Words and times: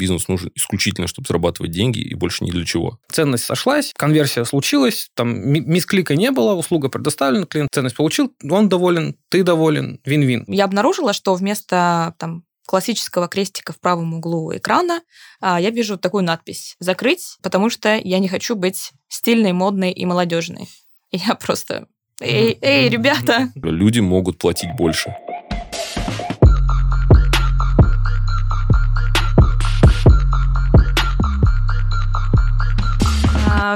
бизнес 0.00 0.26
нужен 0.28 0.50
исключительно, 0.54 1.06
чтобы 1.06 1.26
зарабатывать 1.28 1.70
деньги 1.70 2.00
и 2.00 2.14
больше 2.14 2.42
ни 2.44 2.50
для 2.50 2.64
чего. 2.64 2.98
Ценность 3.10 3.44
сошлась, 3.44 3.92
конверсия 3.96 4.44
случилась, 4.44 5.10
там 5.14 5.28
мисклика 5.48 6.16
не 6.16 6.30
было, 6.30 6.54
услуга 6.54 6.88
предоставлена, 6.88 7.46
клиент 7.46 7.70
ценность 7.72 7.96
получил, 7.96 8.32
он 8.48 8.68
доволен, 8.68 9.16
ты 9.28 9.42
доволен, 9.42 10.00
вин-вин. 10.04 10.44
Я 10.48 10.64
обнаружила, 10.64 11.12
что 11.12 11.34
вместо 11.34 12.14
там, 12.18 12.44
классического 12.66 13.28
крестика 13.28 13.72
в 13.72 13.80
правом 13.80 14.14
углу 14.14 14.56
экрана 14.56 15.02
а, 15.40 15.60
я 15.60 15.70
вижу 15.70 15.98
такую 15.98 16.24
надпись 16.24 16.76
«Закрыть», 16.78 17.36
потому 17.42 17.68
что 17.68 17.96
я 17.96 18.18
не 18.18 18.28
хочу 18.28 18.56
быть 18.56 18.92
стильной, 19.08 19.52
модной 19.52 19.92
и 19.92 20.06
молодежной. 20.06 20.68
И 21.10 21.18
я 21.18 21.34
просто 21.34 21.86
«Эй, 22.20 22.58
эй, 22.60 22.88
ребята!» 22.88 23.50
Люди 23.54 24.00
могут 24.00 24.38
платить 24.38 24.70
больше. 24.76 25.14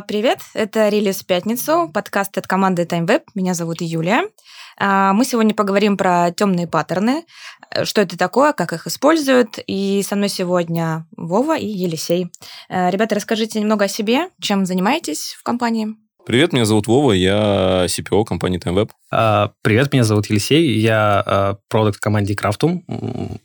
Привет, 0.07 0.39
это 0.55 0.89
«Релиз 0.89 1.19
в 1.19 1.27
пятницу», 1.27 1.91
подкаст 1.93 2.39
от 2.39 2.47
команды 2.47 2.85
TimeWeb. 2.85 3.23
Меня 3.35 3.55
зовут 3.55 3.81
Юлия. 3.81 4.23
А, 4.79 5.13
мы 5.13 5.25
сегодня 5.25 5.55
поговорим 5.55 5.97
про 5.97 6.31
темные 6.31 6.67
паттерны, 6.67 7.25
э, 7.71 7.85
что 7.85 8.01
это 8.01 8.17
такое, 8.17 8.55
как 8.55 8.73
их 8.73 8.87
используют. 8.87 9.59
И 9.67 10.03
со 10.03 10.17
мной 10.17 10.31
сегодня 10.31 11.07
Вова 11.17 11.59
и 11.59 11.67
Елисей. 11.67 12.31
Э, 12.71 12.91
ребята, 12.91 13.15
расскажите 13.15 13.61
немного 13.61 13.85
о 13.85 13.89
себе, 13.89 14.31
чем 14.41 14.65
занимаетесь 14.65 15.37
в 15.39 15.43
компании. 15.43 15.89
Привет, 16.25 16.55
меня 16.55 16.65
зовут 16.65 16.87
Вова, 16.87 17.13
я 17.13 17.85
CPO 17.85 18.25
компании 18.25 18.59
TimeWeb. 18.59 18.91
А, 19.11 19.53
привет, 19.61 19.93
меня 19.93 20.05
зовут 20.05 20.27
Елисей, 20.31 20.79
я 20.81 21.59
продукт 21.69 21.99
в 21.99 22.01
команде 22.01 22.35
Craftum. 22.35 22.81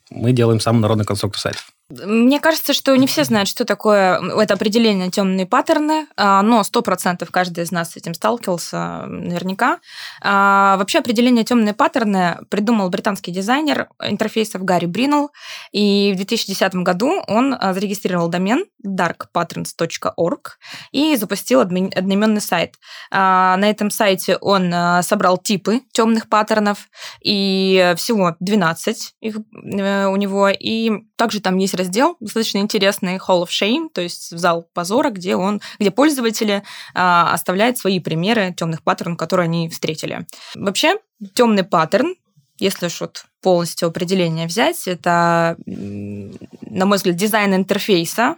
Мы 0.09 0.31
делаем 0.31 0.61
самый 0.61 0.79
народный 0.79 1.05
конструктор 1.05 1.41
сайтов. 1.41 1.73
Мне 1.89 2.39
кажется, 2.39 2.73
что 2.73 2.95
не 2.95 3.07
все 3.07 3.23
знают, 3.23 3.49
что 3.49 3.65
такое 3.65 4.21
это 4.39 4.53
определение 4.53 5.09
темные 5.09 5.47
паттерны, 5.47 6.05
а, 6.15 6.43
но 6.43 6.63
сто 6.63 6.83
процентов 6.83 7.31
каждый 7.31 7.63
из 7.63 7.71
нас 7.71 7.93
с 7.93 7.97
этим 7.97 8.13
сталкивался 8.13 9.07
наверняка. 9.07 9.79
А, 10.21 10.77
вообще 10.77 10.99
определение 10.99 11.43
темные 11.43 11.73
паттерны 11.73 12.37
придумал 12.49 12.91
британский 12.91 13.31
дизайнер 13.31 13.89
интерфейсов 14.03 14.63
Гарри 14.63 14.85
Бриннелл, 14.85 15.31
и 15.71 16.11
в 16.13 16.17
2010 16.17 16.75
году 16.75 17.23
он 17.27 17.57
а, 17.59 17.73
зарегистрировал 17.73 18.27
домен 18.27 18.65
darkpatterns.org 18.85 20.59
и 20.91 21.15
запустил 21.15 21.61
одноименный 21.61 22.39
сайт. 22.39 22.75
На 23.11 23.59
этом 23.61 23.89
сайте 23.89 24.37
он 24.37 24.73
собрал 25.01 25.37
типы 25.37 25.81
темных 25.91 26.29
паттернов, 26.29 26.87
и 27.21 27.93
всего 27.97 28.35
12 28.39 29.15
их 29.19 29.37
э, 29.37 30.05
у 30.05 30.15
него, 30.15 30.49
и 30.49 30.91
также 31.17 31.41
там 31.41 31.57
есть 31.57 31.73
раздел 31.79 32.15
достаточно 32.19 32.59
интересный 32.59 33.17
Hall 33.17 33.43
of 33.43 33.47
Shame, 33.47 33.89
то 33.93 34.01
есть 34.01 34.29
зал 34.37 34.67
позора, 34.73 35.09
где 35.09 35.35
он, 35.35 35.61
где 35.79 35.91
пользователи 35.91 36.63
а, 36.93 37.33
оставляют 37.33 37.77
свои 37.77 37.99
примеры 37.99 38.53
темных 38.55 38.83
паттернов, 38.83 39.17
которые 39.17 39.45
они 39.45 39.69
встретили. 39.69 40.27
Вообще 40.55 40.97
темный 41.33 41.63
паттерн 41.63 42.15
если 42.59 42.87
уж 42.87 42.99
вот 42.99 43.25
полностью 43.41 43.87
определение 43.87 44.45
взять, 44.45 44.85
это, 44.85 45.55
на 45.65 46.85
мой 46.85 46.97
взгляд, 46.97 47.15
дизайн 47.15 47.55
интерфейса, 47.55 48.35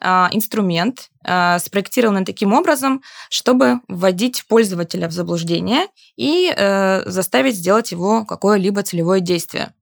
а, 0.00 0.28
инструмент, 0.32 1.10
а, 1.24 1.58
спроектированный 1.58 2.24
таким 2.24 2.52
образом, 2.52 3.02
чтобы 3.30 3.80
вводить 3.88 4.44
пользователя 4.48 5.08
в 5.08 5.12
заблуждение 5.12 5.86
и 6.16 6.52
э, 6.54 7.08
заставить 7.08 7.56
сделать 7.56 7.92
его 7.92 8.24
какое-либо 8.24 8.82
целевое 8.82 9.20
действие, 9.20 9.72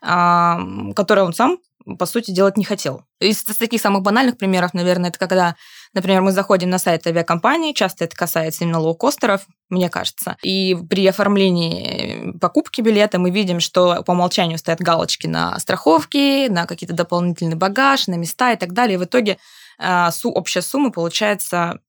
которое 0.00 1.22
он 1.22 1.32
сам 1.32 1.58
по 1.98 2.06
сути, 2.06 2.32
делать 2.32 2.56
не 2.56 2.64
хотел. 2.64 3.04
Из 3.20 3.42
таких 3.42 3.80
самых 3.80 4.02
банальных 4.02 4.36
примеров, 4.36 4.74
наверное, 4.74 5.10
это 5.10 5.18
когда, 5.18 5.56
например, 5.94 6.22
мы 6.22 6.32
заходим 6.32 6.68
на 6.68 6.78
сайт 6.78 7.06
авиакомпании, 7.06 7.72
часто 7.72 8.04
это 8.04 8.16
касается 8.16 8.64
именно 8.64 8.80
лоукостеров, 8.80 9.46
мне 9.68 9.88
кажется, 9.88 10.36
и 10.42 10.76
при 10.88 11.06
оформлении 11.06 12.36
покупки 12.38 12.80
билета 12.80 13.18
мы 13.18 13.30
видим, 13.30 13.60
что 13.60 14.02
по 14.04 14.12
умолчанию 14.12 14.58
стоят 14.58 14.80
галочки 14.80 15.26
на 15.26 15.58
страховки, 15.58 16.48
на 16.48 16.66
какие-то 16.66 16.94
дополнительный 16.94 17.56
багаж, 17.56 18.06
на 18.08 18.14
места 18.14 18.52
и 18.52 18.56
так 18.56 18.72
далее. 18.72 18.94
И 18.94 18.98
в 18.98 19.04
итоге 19.04 19.38
а, 19.78 20.10
общая 20.24 20.62
сумма 20.62 20.90
получается 20.90 21.80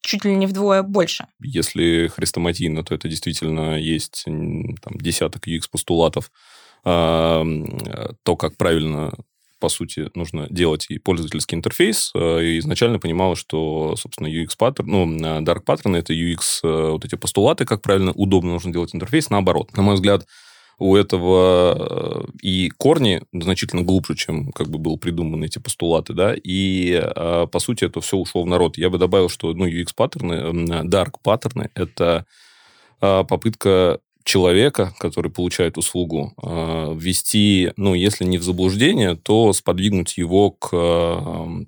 чуть 0.00 0.24
ли 0.24 0.34
не 0.34 0.46
вдвое 0.46 0.82
больше. 0.82 1.26
Если 1.40 2.08
хрестоматийно, 2.08 2.82
то 2.82 2.94
это 2.94 3.08
действительно 3.08 3.78
есть 3.78 4.24
там, 4.24 4.98
десяток 4.98 5.46
UX-постулатов, 5.46 6.30
то, 6.86 8.36
как 8.38 8.56
правильно 8.56 9.12
по 9.58 9.68
сути, 9.68 10.10
нужно 10.14 10.46
делать 10.50 10.86
и 10.88 10.98
пользовательский 10.98 11.56
интерфейс. 11.56 12.10
Э, 12.14 12.42
и 12.42 12.58
изначально 12.58 12.98
понималось, 12.98 13.38
что, 13.38 13.94
собственно, 13.96 14.28
UX 14.28 14.50
паттерн, 14.56 14.88
ну, 14.88 15.06
dark 15.40 15.62
паттерны 15.62 15.96
это 15.96 16.12
UX, 16.12 16.60
э, 16.62 16.90
вот 16.90 17.04
эти 17.04 17.14
постулаты, 17.14 17.64
как 17.64 17.82
правильно, 17.82 18.12
удобно 18.12 18.52
нужно 18.52 18.72
делать 18.72 18.94
интерфейс, 18.94 19.30
наоборот. 19.30 19.74
На 19.76 19.82
мой 19.82 19.94
взгляд, 19.94 20.26
у 20.78 20.94
этого 20.94 21.74
э, 21.78 22.24
и 22.42 22.68
корни 22.76 23.22
значительно 23.32 23.82
глубже, 23.82 24.14
чем 24.14 24.52
как 24.52 24.68
бы 24.68 24.78
был 24.78 24.98
придуманы 24.98 25.46
эти 25.46 25.58
постулаты, 25.58 26.12
да, 26.12 26.34
и 26.36 27.02
по 27.14 27.58
сути 27.58 27.84
это 27.84 28.02
все 28.02 28.18
ушло 28.18 28.42
в 28.42 28.46
народ. 28.46 28.76
Я 28.76 28.90
бы 28.90 28.98
добавил, 28.98 29.30
что 29.30 29.54
ну, 29.54 29.66
UX 29.66 29.88
паттерны, 29.96 30.84
dark 30.84 31.14
паттерны 31.22 31.70
это 31.74 32.26
попытка 33.00 34.00
человека, 34.26 34.92
который 34.98 35.30
получает 35.30 35.78
услугу, 35.78 36.34
а, 36.42 36.92
ввести, 36.92 37.70
ну, 37.76 37.94
если 37.94 38.24
не 38.24 38.38
в 38.38 38.42
заблуждение, 38.42 39.14
то 39.14 39.52
сподвигнуть 39.52 40.18
его 40.18 40.50
к, 40.50 40.70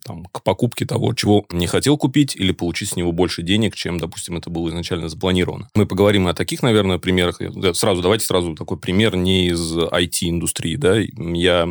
там, 0.04 0.24
к 0.32 0.42
покупке 0.42 0.84
того, 0.84 1.14
чего 1.14 1.46
не 1.50 1.68
хотел 1.68 1.96
купить, 1.96 2.34
или 2.34 2.50
получить 2.50 2.90
с 2.90 2.96
него 2.96 3.12
больше 3.12 3.42
денег, 3.42 3.76
чем, 3.76 3.98
допустим, 3.98 4.36
это 4.36 4.50
было 4.50 4.68
изначально 4.68 5.08
запланировано. 5.08 5.68
Мы 5.76 5.86
поговорим 5.86 6.26
о 6.26 6.34
таких, 6.34 6.62
наверное, 6.62 6.98
примерах. 6.98 7.40
Сразу, 7.74 8.02
давайте 8.02 8.26
сразу 8.26 8.56
такой 8.56 8.76
пример 8.76 9.14
не 9.14 9.46
из 9.46 9.76
IT-индустрии. 9.76 10.74
Да? 10.74 10.96
Я 10.98 11.68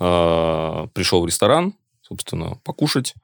э, 0.00 0.88
пришел 0.92 1.22
в 1.22 1.26
ресторан, 1.26 1.74
собственно, 2.02 2.58
покушать, 2.64 3.14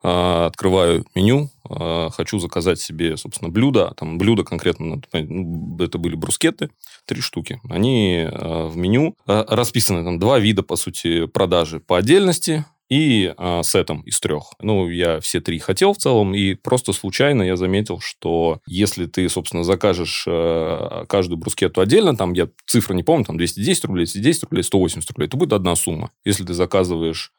открываю 0.00 1.04
меню, 1.14 1.50
а, 1.68 2.10
хочу 2.10 2.38
заказать 2.38 2.80
себе, 2.80 3.16
собственно, 3.16 3.50
блюдо. 3.50 3.92
Там 3.96 4.18
блюдо 4.18 4.44
конкретно, 4.44 5.00
ну, 5.12 5.76
это 5.78 5.98
были 5.98 6.14
брускеты, 6.14 6.70
три 7.04 7.20
штуки. 7.20 7.60
Они 7.68 8.26
а, 8.30 8.68
в 8.68 8.76
меню 8.76 9.16
расписаны 9.26 10.04
там 10.04 10.18
два 10.18 10.38
вида, 10.38 10.62
по 10.62 10.76
сути, 10.76 11.26
продажи 11.26 11.80
по 11.80 11.98
отдельности 11.98 12.64
и 12.88 13.34
а, 13.36 13.62
сетом 13.62 14.00
из 14.02 14.18
трех. 14.20 14.52
Ну, 14.60 14.88
я 14.88 15.20
все 15.20 15.40
три 15.40 15.58
хотел 15.58 15.92
в 15.92 15.98
целом, 15.98 16.34
и 16.34 16.54
просто 16.54 16.92
случайно 16.92 17.42
я 17.42 17.56
заметил, 17.56 18.00
что 18.00 18.60
если 18.66 19.06
ты, 19.06 19.28
собственно, 19.28 19.64
закажешь 19.64 20.24
а, 20.26 21.04
каждую 21.06 21.38
брускету 21.38 21.80
отдельно, 21.80 22.16
там 22.16 22.32
я 22.32 22.48
цифры 22.66 22.94
не 22.94 23.02
помню, 23.02 23.24
там 23.26 23.36
210 23.36 23.84
рублей, 23.84 24.06
210 24.06 24.44
рублей, 24.44 24.62
180 24.62 25.10
рублей, 25.10 25.28
то 25.28 25.36
будет 25.36 25.52
одна 25.52 25.74
сумма. 25.76 26.10
Если 26.24 26.44
ты 26.44 26.54
заказываешь 26.54 27.32
а, 27.36 27.37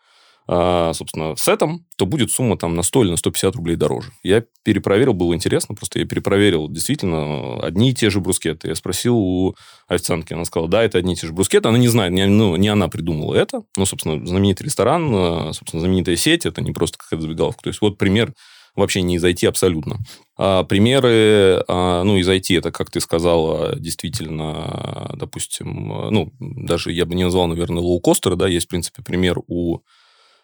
собственно, 0.49 1.35
сетом, 1.37 1.85
то 1.95 2.07
будет 2.07 2.31
сумма 2.31 2.57
там 2.57 2.75
на 2.75 2.81
100 2.81 3.03
или 3.03 3.11
на 3.11 3.17
150 3.17 3.55
рублей 3.55 3.75
дороже. 3.75 4.11
Я 4.23 4.43
перепроверил, 4.63 5.13
было 5.13 5.35
интересно, 5.35 5.75
просто 5.75 5.99
я 5.99 6.05
перепроверил 6.05 6.67
действительно 6.67 7.59
одни 7.61 7.91
и 7.91 7.93
те 7.93 8.09
же 8.09 8.19
брускеты. 8.19 8.69
Я 8.69 8.75
спросил 8.75 9.15
у 9.15 9.55
официантки, 9.87 10.33
она 10.33 10.45
сказала, 10.45 10.67
да, 10.67 10.83
это 10.83 10.97
одни 10.97 11.13
и 11.13 11.15
те 11.15 11.27
же 11.27 11.33
брускеты. 11.33 11.69
Она 11.69 11.77
не 11.77 11.87
знает, 11.87 12.13
не, 12.13 12.25
ну, 12.25 12.55
не 12.55 12.67
она 12.67 12.87
придумала 12.87 13.35
это, 13.35 13.61
но, 13.77 13.85
собственно, 13.85 14.25
знаменитый 14.25 14.65
ресторан, 14.65 15.11
а, 15.13 15.53
собственно, 15.53 15.81
знаменитая 15.81 16.15
сеть, 16.15 16.47
это 16.47 16.61
не 16.61 16.71
просто 16.71 16.97
какая-то 16.97 17.21
забегаловка. 17.21 17.61
То 17.61 17.69
есть, 17.69 17.81
вот 17.81 17.99
пример 17.99 18.33
вообще 18.75 19.03
не 19.03 19.17
IT 19.17 19.47
абсолютно. 19.47 19.99
А 20.35 20.63
примеры, 20.63 21.63
а, 21.67 22.03
ну, 22.03 22.17
из 22.17 22.27
IT, 22.27 22.57
это, 22.57 22.71
как 22.71 22.89
ты 22.89 23.01
сказала, 23.01 23.75
действительно, 23.75 25.11
допустим, 25.13 25.89
ну, 26.09 26.33
даже 26.39 26.91
я 26.91 27.05
бы 27.05 27.13
не 27.13 27.25
назвал, 27.25 27.45
наверное, 27.45 27.83
лоукостеры, 27.83 28.35
да, 28.35 28.47
есть, 28.47 28.65
в 28.65 28.69
принципе, 28.69 29.03
пример 29.03 29.37
у 29.47 29.81
Э, 29.81 29.98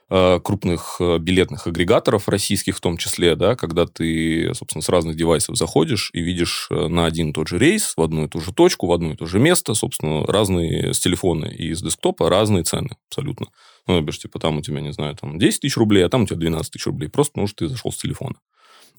крупных 0.08 0.98
э, 1.00 1.18
билетных 1.18 1.66
агрегаторов 1.66 2.30
российских 2.30 2.78
в 2.78 2.82
том 2.82 2.98
числе, 2.98 3.36
да, 3.36 3.56
когда 3.56 3.88
ты, 3.88 4.54
собственно, 4.54 4.84
с 4.84 4.90
разных 4.90 5.16
девайсов 5.16 5.58
заходишь 5.58 6.12
и 6.14 6.22
видишь 6.22 6.68
э, 6.70 6.88
на 6.88 7.06
один 7.06 7.30
и 7.30 7.34
тот 7.34 7.48
же 7.48 7.58
рейс, 7.58 7.94
в 7.98 8.02
одну 8.02 8.26
и 8.26 8.28
ту 8.28 8.40
же 8.40 8.54
точку, 8.54 8.86
в 8.86 8.92
одно 8.92 9.14
и 9.14 9.16
то 9.16 9.26
же 9.26 9.40
место, 9.40 9.74
собственно, 9.74 10.26
разные 10.28 10.94
с 10.94 11.00
телефона 11.00 11.46
и 11.46 11.74
с 11.74 11.82
десктопа 11.82 12.30
разные 12.30 12.64
цены 12.64 12.98
абсолютно. 13.10 13.48
Ну, 13.88 13.96
например, 13.96 14.16
типа 14.16 14.38
там 14.40 14.58
у 14.58 14.62
тебя, 14.62 14.80
не 14.82 14.94
знаю, 14.94 15.16
там 15.16 15.40
10 15.40 15.62
тысяч 15.62 15.78
рублей, 15.78 16.06
а 16.06 16.10
там 16.10 16.24
у 16.24 16.26
тебя 16.28 16.38
12 16.38 16.72
тысяч 16.72 16.86
рублей, 16.86 17.10
просто 17.10 17.34
потому 17.34 17.48
что 17.48 17.66
ты 17.66 17.68
зашел 17.68 17.92
с 17.92 17.98
телефона. 17.98 18.36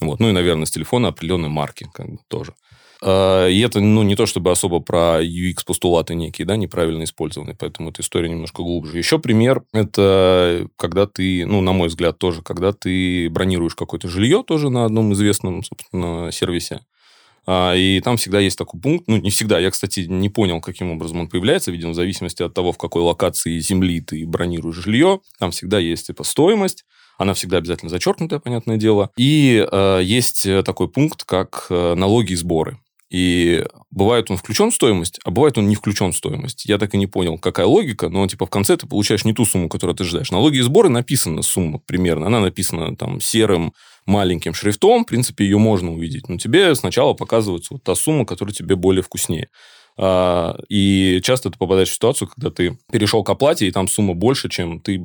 Вот. 0.01 0.19
Ну 0.19 0.29
и, 0.29 0.33
наверное, 0.33 0.67
с 0.67 0.71
телефона 0.71 1.09
определенной 1.09 1.49
марки 1.49 1.89
как 1.93 2.11
бы 2.11 2.19
тоже. 2.29 2.55
А, 3.03 3.47
и 3.49 3.61
это, 3.61 3.81
ну, 3.81 4.03
не 4.03 4.17
то 4.17 4.27
чтобы 4.27 4.51
особо 4.51 4.81
про 4.81 5.23
UX-постулаты 5.23 6.15
некие, 6.15 6.47
да, 6.47 6.57
неправильно 6.57 7.05
использованы, 7.05 7.55
поэтому 7.59 7.91
эта 7.91 8.03
история 8.03 8.29
немножко 8.29 8.63
глубже. 8.63 8.99
Еще 8.99 9.19
пример– 9.19 9.63
это 9.73 10.69
когда 10.77 11.07
ты, 11.07 11.45
ну, 11.47 11.61
на 11.61 11.73
мой 11.73 11.89
взгляд, 11.89 12.19
тоже, 12.19 12.43
когда 12.43 12.73
ты 12.73 13.29
бронируешь 13.31 13.75
какое-то 13.75 14.09
жилье 14.09 14.43
тоже 14.47 14.71
на 14.71 14.85
одном 14.85 15.13
известном, 15.13 15.63
собственно, 15.63 16.31
сервисе, 16.33 16.81
А, 17.49 17.75
и 17.75 18.01
там 18.01 18.17
всегда 18.17 18.41
есть 18.41 18.59
такой 18.59 18.81
пункт, 18.81 19.05
ну, 19.07 19.19
не 19.19 19.31
всегда, 19.31 19.61
я, 19.61 19.71
кстати, 19.71 20.01
не 20.01 20.29
понял, 20.29 20.61
каким 20.61 20.91
образом 20.91 21.21
он 21.21 21.29
появляется, 21.29 21.71
видимо, 21.71 21.93
в 21.93 21.95
зависимости 21.95 22.43
от 22.43 22.55
того, 22.55 22.73
в 22.73 22.79
какой 22.79 23.03
локации 23.03 23.61
земли 23.61 24.01
ты 24.01 24.27
бронируешь 24.27 24.77
жилье, 24.77 25.21
там 25.39 25.53
всегда 25.53 25.79
есть, 25.79 26.09
типа, 26.09 26.25
стоимость, 26.25 26.85
она 27.19 27.35
всегда 27.35 27.59
обязательно 27.59 27.89
зачеркнутая, 27.89 28.41
понятное 28.41 28.77
дело. 28.77 29.11
И 29.17 29.65
э, 29.71 30.01
есть 30.03 30.47
такой 30.65 30.89
пункт, 30.89 31.25
как 31.25 31.67
э, 31.71 31.95
налоги 31.95 32.33
и 32.33 32.37
сборы. 32.37 32.79
И 33.09 33.65
бывает 33.91 34.31
он 34.31 34.37
включен 34.37 34.71
в 34.71 34.75
стоимость, 34.75 35.21
а 35.25 35.31
бывает 35.31 35.57
он 35.59 35.69
не 35.69 35.77
включен 35.77 36.13
в 36.13 36.17
стоимость. 36.17 36.65
Я 36.65 36.77
так 36.77 36.93
и 36.95 36.99
не 36.99 37.07
понял, 37.07 37.39
какая 37.39 37.67
логика, 37.67 38.09
но 38.09 38.27
типа 38.27 38.47
в 38.47 38.51
конце 38.51 38.77
ты 38.77 38.87
получаешь 38.89 39.25
не 39.25 39.33
ту 39.33 39.45
сумму, 39.45 39.69
которую 39.69 39.95
ты 39.97 40.03
ожидаешь. 40.03 40.33
Налоги 40.33 40.59
и 40.59 40.63
сборы 40.63 40.89
написана 40.89 41.43
сумма 41.43 41.79
примерно. 41.79 42.27
Она 42.27 42.41
написана 42.41 42.97
там 42.97 43.21
серым 43.21 43.73
маленьким 44.07 44.55
шрифтом. 44.55 45.05
В 45.05 45.07
принципе, 45.07 45.45
ее 45.45 45.59
можно 45.59 45.93
увидеть. 45.93 46.29
Но 46.29 46.37
тебе 46.37 46.75
сначала 46.75 47.15
показывается 47.15 47.75
вот 47.75 47.85
та 47.85 47.95
сумма, 47.95 48.27
которая 48.27 48.53
тебе 48.53 48.75
более 48.75 49.03
вкуснее. 49.03 49.51
А, 49.99 50.59
и 50.69 51.21
часто 51.23 51.51
ты 51.51 51.59
попадаешь 51.59 51.89
в 51.89 51.95
ситуацию, 51.95 52.29
когда 52.29 52.51
ты 52.51 52.79
перешел 52.93 53.25
к 53.25 53.31
оплате, 53.31 53.67
и 53.67 53.71
там 53.71 53.89
сумма 53.89 54.15
больше, 54.15 54.49
чем 54.49 54.81
ты 54.81 54.99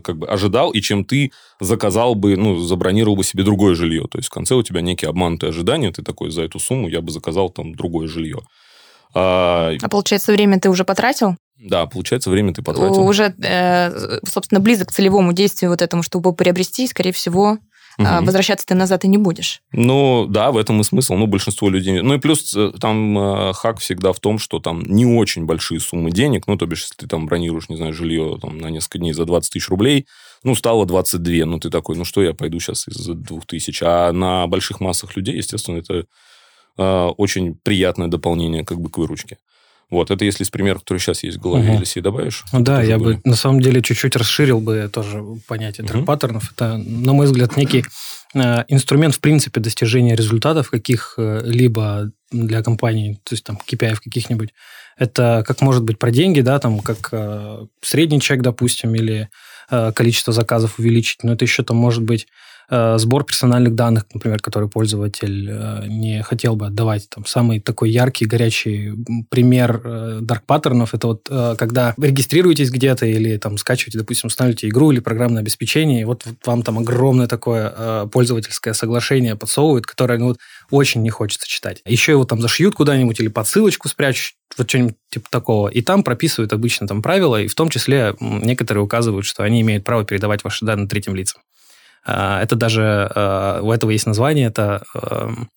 как 0.00 0.18
бы 0.18 0.26
ожидал, 0.26 0.70
и 0.70 0.80
чем 0.80 1.04
ты 1.04 1.32
заказал 1.60 2.14
бы, 2.14 2.36
ну, 2.36 2.58
забронировал 2.58 3.16
бы 3.16 3.24
себе 3.24 3.44
другое 3.44 3.74
жилье. 3.74 4.06
То 4.10 4.18
есть, 4.18 4.28
в 4.28 4.32
конце 4.32 4.54
у 4.54 4.62
тебя 4.62 4.80
некие 4.80 5.10
обманутые 5.10 5.50
ожидания, 5.50 5.92
ты 5.92 6.02
такой, 6.02 6.30
за 6.30 6.42
эту 6.42 6.58
сумму 6.58 6.88
я 6.88 7.02
бы 7.02 7.10
заказал 7.10 7.50
там 7.50 7.74
другое 7.74 8.08
жилье. 8.08 8.40
А, 9.14 9.72
а 9.80 9.88
получается, 9.88 10.32
время 10.32 10.58
ты 10.58 10.70
уже 10.70 10.84
потратил? 10.84 11.36
Да, 11.58 11.86
получается, 11.86 12.30
время 12.30 12.54
ты 12.54 12.62
потратил. 12.62 13.02
Уже, 13.02 13.34
э, 13.42 14.18
собственно, 14.26 14.60
близок 14.60 14.88
к 14.88 14.92
целевому 14.92 15.32
действию 15.32 15.70
вот 15.70 15.82
этому, 15.82 16.02
чтобы 16.02 16.34
приобрести, 16.34 16.88
скорее 16.88 17.12
всего, 17.12 17.58
угу. 17.98 18.24
возвращаться 18.24 18.66
ты 18.66 18.74
назад 18.74 19.04
и 19.04 19.08
не 19.08 19.18
будешь. 19.18 19.60
Ну, 19.72 20.26
да, 20.28 20.50
в 20.50 20.56
этом 20.56 20.80
и 20.80 20.84
смысл. 20.84 21.14
Ну, 21.14 21.26
большинство 21.26 21.68
людей... 21.68 22.00
Ну, 22.00 22.14
и 22.14 22.18
плюс 22.18 22.54
э, 22.54 22.72
там 22.80 23.18
э, 23.18 23.52
хак 23.52 23.78
всегда 23.80 24.12
в 24.12 24.20
том, 24.20 24.38
что 24.38 24.58
там 24.58 24.82
не 24.82 25.06
очень 25.06 25.44
большие 25.44 25.80
суммы 25.80 26.10
денег. 26.10 26.46
Ну, 26.46 26.56
то 26.56 26.66
бишь, 26.66 26.82
если 26.82 26.94
ты 26.96 27.06
там 27.06 27.26
бронируешь, 27.26 27.68
не 27.68 27.76
знаю, 27.76 27.92
жилье 27.92 28.38
там, 28.40 28.58
на 28.58 28.68
несколько 28.68 28.98
дней 28.98 29.12
за 29.12 29.24
20 29.24 29.52
тысяч 29.52 29.68
рублей, 29.68 30.06
ну, 30.44 30.54
стало 30.54 30.86
22. 30.86 31.46
Ну, 31.46 31.58
ты 31.58 31.70
такой, 31.70 31.96
ну, 31.96 32.04
что 32.04 32.22
я 32.22 32.34
пойду 32.34 32.60
сейчас 32.60 32.88
из-за 32.88 33.14
2000? 33.14 33.84
А 33.84 34.12
на 34.12 34.46
больших 34.46 34.80
массах 34.80 35.16
людей, 35.16 35.36
естественно, 35.36 35.78
это 35.78 36.04
э, 36.78 37.06
очень 37.16 37.54
приятное 37.54 38.08
дополнение 38.08 38.64
как 38.64 38.80
бы 38.80 38.90
к 38.90 38.98
выручке. 38.98 39.38
Вот, 39.92 40.10
это 40.10 40.24
если 40.24 40.42
из 40.42 40.48
примера, 40.48 40.78
который 40.78 40.96
сейчас 40.96 41.22
есть 41.22 41.36
в 41.36 41.40
голове, 41.42 41.72
угу. 41.72 41.80
если 41.80 42.00
добавишь. 42.00 42.44
Ну, 42.50 42.60
да, 42.60 42.82
я 42.82 42.98
бы 42.98 43.20
на 43.24 43.36
самом 43.36 43.60
деле 43.60 43.82
чуть-чуть 43.82 44.16
расширил 44.16 44.58
бы 44.58 44.88
тоже 44.90 45.22
понятие 45.46 45.86
угу. 45.86 46.06
паттернов. 46.06 46.50
Это, 46.50 46.78
на 46.78 47.12
мой 47.12 47.26
взгляд, 47.26 47.58
некий 47.58 47.84
э, 48.34 48.64
инструмент, 48.68 49.14
в 49.14 49.20
принципе, 49.20 49.60
достижения 49.60 50.16
результатов 50.16 50.70
каких-либо 50.70 52.10
для 52.30 52.62
компании, 52.62 53.20
то 53.22 53.34
есть 53.34 53.44
там 53.44 53.58
KPI 53.70 53.96
каких-нибудь. 54.02 54.54
Это 54.96 55.44
как 55.46 55.60
может 55.60 55.84
быть 55.84 55.98
про 55.98 56.10
деньги, 56.10 56.40
да, 56.40 56.58
там 56.58 56.80
как 56.80 57.10
э, 57.12 57.66
средний 57.82 58.22
чек, 58.22 58.40
допустим, 58.40 58.94
или 58.94 59.28
э, 59.70 59.92
количество 59.92 60.32
заказов 60.32 60.78
увеличить, 60.78 61.22
но 61.22 61.34
это 61.34 61.44
еще 61.44 61.64
там 61.64 61.76
может 61.76 62.02
быть 62.02 62.26
Э, 62.70 62.96
сбор 62.98 63.24
персональных 63.24 63.74
данных, 63.74 64.04
например, 64.14 64.40
который 64.40 64.68
пользователь 64.68 65.48
э, 65.50 65.86
не 65.88 66.22
хотел 66.22 66.56
бы 66.56 66.66
отдавать. 66.66 67.08
Там 67.10 67.26
самый 67.26 67.60
такой 67.60 67.90
яркий, 67.90 68.24
горячий 68.24 68.94
пример 69.28 69.82
dark 70.22 70.38
э, 70.38 70.46
паттернов 70.46 70.94
это 70.94 71.06
вот 71.06 71.28
когда 71.58 71.94
вы 71.96 72.08
регистрируетесь 72.08 72.70
где-то 72.70 73.06
или 73.06 73.36
там 73.36 73.58
скачиваете, 73.58 73.98
допустим, 73.98 74.28
устанавливаете 74.28 74.68
игру 74.68 74.90
или 74.90 75.00
программное 75.00 75.42
обеспечение, 75.42 76.02
и 76.02 76.04
вот 76.04 76.24
вам 76.44 76.62
там 76.62 76.78
огромное 76.78 77.26
такое 77.26 78.06
пользовательское 78.06 78.74
соглашение 78.74 79.36
подсовывают, 79.36 79.86
которое 79.86 80.18
ну, 80.18 80.28
вот, 80.28 80.38
очень 80.70 81.02
не 81.02 81.10
хочется 81.10 81.48
читать. 81.48 81.82
Еще 81.84 82.12
его 82.12 82.24
там 82.24 82.40
зашьют 82.40 82.74
куда-нибудь 82.74 83.20
или 83.20 83.28
под 83.28 83.46
ссылочку 83.46 83.88
спрячут, 83.88 84.34
вот 84.56 84.68
что-нибудь 84.68 84.96
типа 85.10 85.28
такого. 85.30 85.68
И 85.68 85.82
там 85.82 86.02
прописывают 86.02 86.52
обычно 86.52 86.86
там 86.86 87.02
правила, 87.02 87.40
и 87.40 87.48
в 87.48 87.54
том 87.54 87.68
числе 87.68 88.14
некоторые 88.20 88.82
указывают, 88.82 89.26
что 89.26 89.42
они 89.42 89.60
имеют 89.60 89.84
право 89.84 90.04
передавать 90.04 90.44
ваши 90.44 90.64
данные 90.64 90.88
третьим 90.88 91.14
лицам. 91.14 91.40
А, 92.04 92.42
это 92.42 92.56
даже, 92.56 93.10
а, 93.14 93.60
у 93.62 93.70
этого 93.70 93.90
есть 93.90 94.06
название, 94.06 94.46
это 94.46 94.84
эм, 94.94 95.48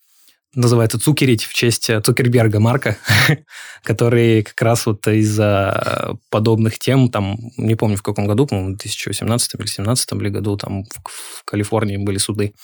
называется 0.56 0.98
Цукерить 0.98 1.44
в 1.44 1.52
честь 1.52 1.90
Цукерберга 2.02 2.58
Марка, 2.60 2.96
который 3.82 4.42
как 4.42 4.60
раз 4.62 4.86
вот 4.86 5.06
из-за 5.06 6.16
подобных 6.30 6.78
тем, 6.78 7.10
там, 7.10 7.36
не 7.56 7.74
помню 7.76 7.96
в 7.96 8.02
каком 8.02 8.26
году, 8.26 8.46
по-моему, 8.46 8.70
в 8.70 8.78
2018 8.78 9.54
или 9.54 9.58
2017 9.58 10.12
или 10.12 10.28
году, 10.30 10.56
там 10.56 10.84
в, 10.84 11.44
Калифорнии 11.44 11.98
были 11.98 12.18
суды 12.18 12.54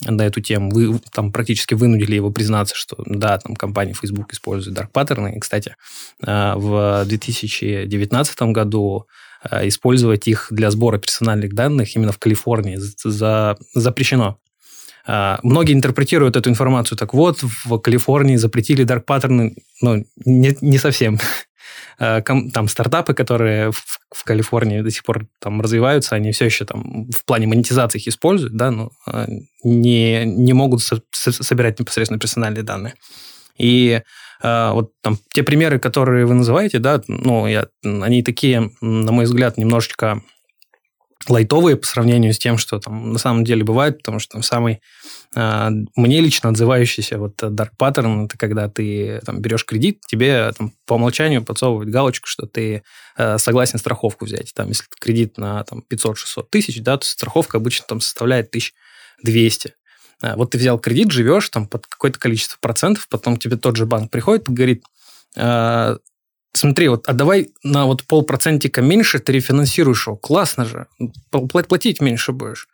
на 0.00 0.22
эту 0.22 0.40
тему. 0.40 0.70
Вы, 0.70 0.98
там 1.12 1.30
практически 1.30 1.74
вынудили 1.74 2.14
его 2.14 2.30
признаться, 2.30 2.74
что 2.74 2.96
да, 3.06 3.38
там 3.38 3.54
компания 3.54 3.92
Facebook 3.92 4.32
использует 4.32 4.76
dark 4.76 4.88
паттерны. 4.92 5.36
И, 5.36 5.40
кстати, 5.40 5.76
а, 6.24 6.56
в 6.56 7.04
2019 7.04 8.42
году 8.52 9.06
использовать 9.50 10.28
их 10.28 10.48
для 10.50 10.70
сбора 10.70 10.98
персональных 10.98 11.54
данных 11.54 11.96
именно 11.96 12.12
в 12.12 12.18
Калифорнии 12.18 12.76
за, 12.76 13.56
запрещено. 13.74 14.38
Э, 15.06 15.38
многие 15.42 15.74
интерпретируют 15.74 16.36
эту 16.36 16.50
информацию 16.50 16.96
так 16.98 17.14
вот, 17.14 17.42
в 17.42 17.78
Калифорнии 17.78 18.36
запретили 18.36 18.84
dark 18.84 19.00
паттерны, 19.00 19.56
но 19.80 19.98
не, 20.24 20.56
не 20.60 20.78
совсем. 20.78 21.18
Э, 21.98 22.22
там 22.22 22.68
стартапы, 22.68 23.12
которые 23.12 23.70
в, 23.70 23.84
в 24.10 24.24
Калифорнии 24.24 24.80
до 24.80 24.90
сих 24.90 25.04
пор 25.04 25.26
там 25.38 25.60
развиваются, 25.60 26.16
они 26.16 26.32
все 26.32 26.46
еще 26.46 26.64
там 26.64 27.10
в 27.10 27.24
плане 27.26 27.46
монетизации 27.46 27.98
их 27.98 28.08
используют, 28.08 28.56
да, 28.56 28.70
но 28.70 28.90
не, 29.62 30.24
не 30.24 30.52
могут 30.54 30.82
со, 30.82 31.02
собирать 31.12 31.78
непосредственно 31.78 32.18
персональные 32.18 32.62
данные. 32.62 32.94
И 33.58 34.00
а, 34.00 34.02
вот 34.42 34.92
там 35.02 35.18
те 35.32 35.42
примеры, 35.42 35.78
которые 35.78 36.26
вы 36.26 36.34
называете, 36.34 36.78
да, 36.78 37.00
ну, 37.06 37.46
я, 37.46 37.66
они 37.84 38.22
такие, 38.22 38.70
на 38.80 39.12
мой 39.12 39.24
взгляд, 39.24 39.56
немножечко 39.56 40.22
лайтовые 41.28 41.76
по 41.76 41.86
сравнению 41.86 42.32
с 42.32 42.38
тем, 42.38 42.58
что 42.58 42.78
там 42.78 43.12
на 43.12 43.18
самом 43.18 43.44
деле 43.44 43.64
бывает, 43.64 43.98
потому 43.98 44.18
что 44.18 44.32
там 44.32 44.42
самый 44.42 44.80
э, 45.34 45.70
мне 45.94 46.20
лично 46.20 46.50
отзывающийся 46.50 47.18
вот 47.18 47.42
dark 47.42 47.70
pattern 47.78 48.24
это 48.24 48.36
когда 48.38 48.68
ты 48.68 49.20
там 49.24 49.40
берешь 49.40 49.64
кредит, 49.64 50.00
тебе 50.06 50.52
там 50.56 50.72
по 50.86 50.94
умолчанию 50.94 51.44
подсовывают 51.44 51.90
галочку, 51.90 52.26
что 52.26 52.46
ты 52.46 52.82
э, 53.16 53.38
согласен 53.38 53.78
страховку 53.78 54.24
взять. 54.24 54.52
Там 54.54 54.68
если 54.68 54.84
кредит 55.00 55.38
на 55.38 55.62
там 55.64 55.84
500-600 55.92 56.46
тысяч, 56.50 56.82
да, 56.82 56.96
то 56.96 57.06
страховка 57.06 57.58
обычно 57.58 57.86
там 57.88 58.00
составляет 58.00 58.48
1200. 58.48 59.74
А, 60.22 60.36
вот 60.36 60.50
ты 60.50 60.58
взял 60.58 60.78
кредит, 60.78 61.10
живешь 61.10 61.48
там 61.48 61.66
под 61.66 61.86
какое-то 61.86 62.18
количество 62.18 62.56
процентов, 62.60 63.08
потом 63.08 63.36
тебе 63.36 63.56
тот 63.56 63.76
же 63.76 63.86
банк 63.86 64.10
приходит 64.10 64.48
и 64.48 64.52
говорит, 64.52 64.84
«А, 65.36 65.96
смотри, 66.52 66.88
вот 66.88 67.08
отдавай 67.08 67.50
на 67.62 67.86
вот 67.86 68.04
полпроцентика 68.04 68.80
меньше, 68.80 69.18
ты 69.18 69.32
рефинансируешь 69.32 70.06
его. 70.06 70.16
Классно 70.16 70.64
же, 70.64 70.86
платить 71.30 72.00
меньше 72.00 72.32
будешь. 72.32 72.68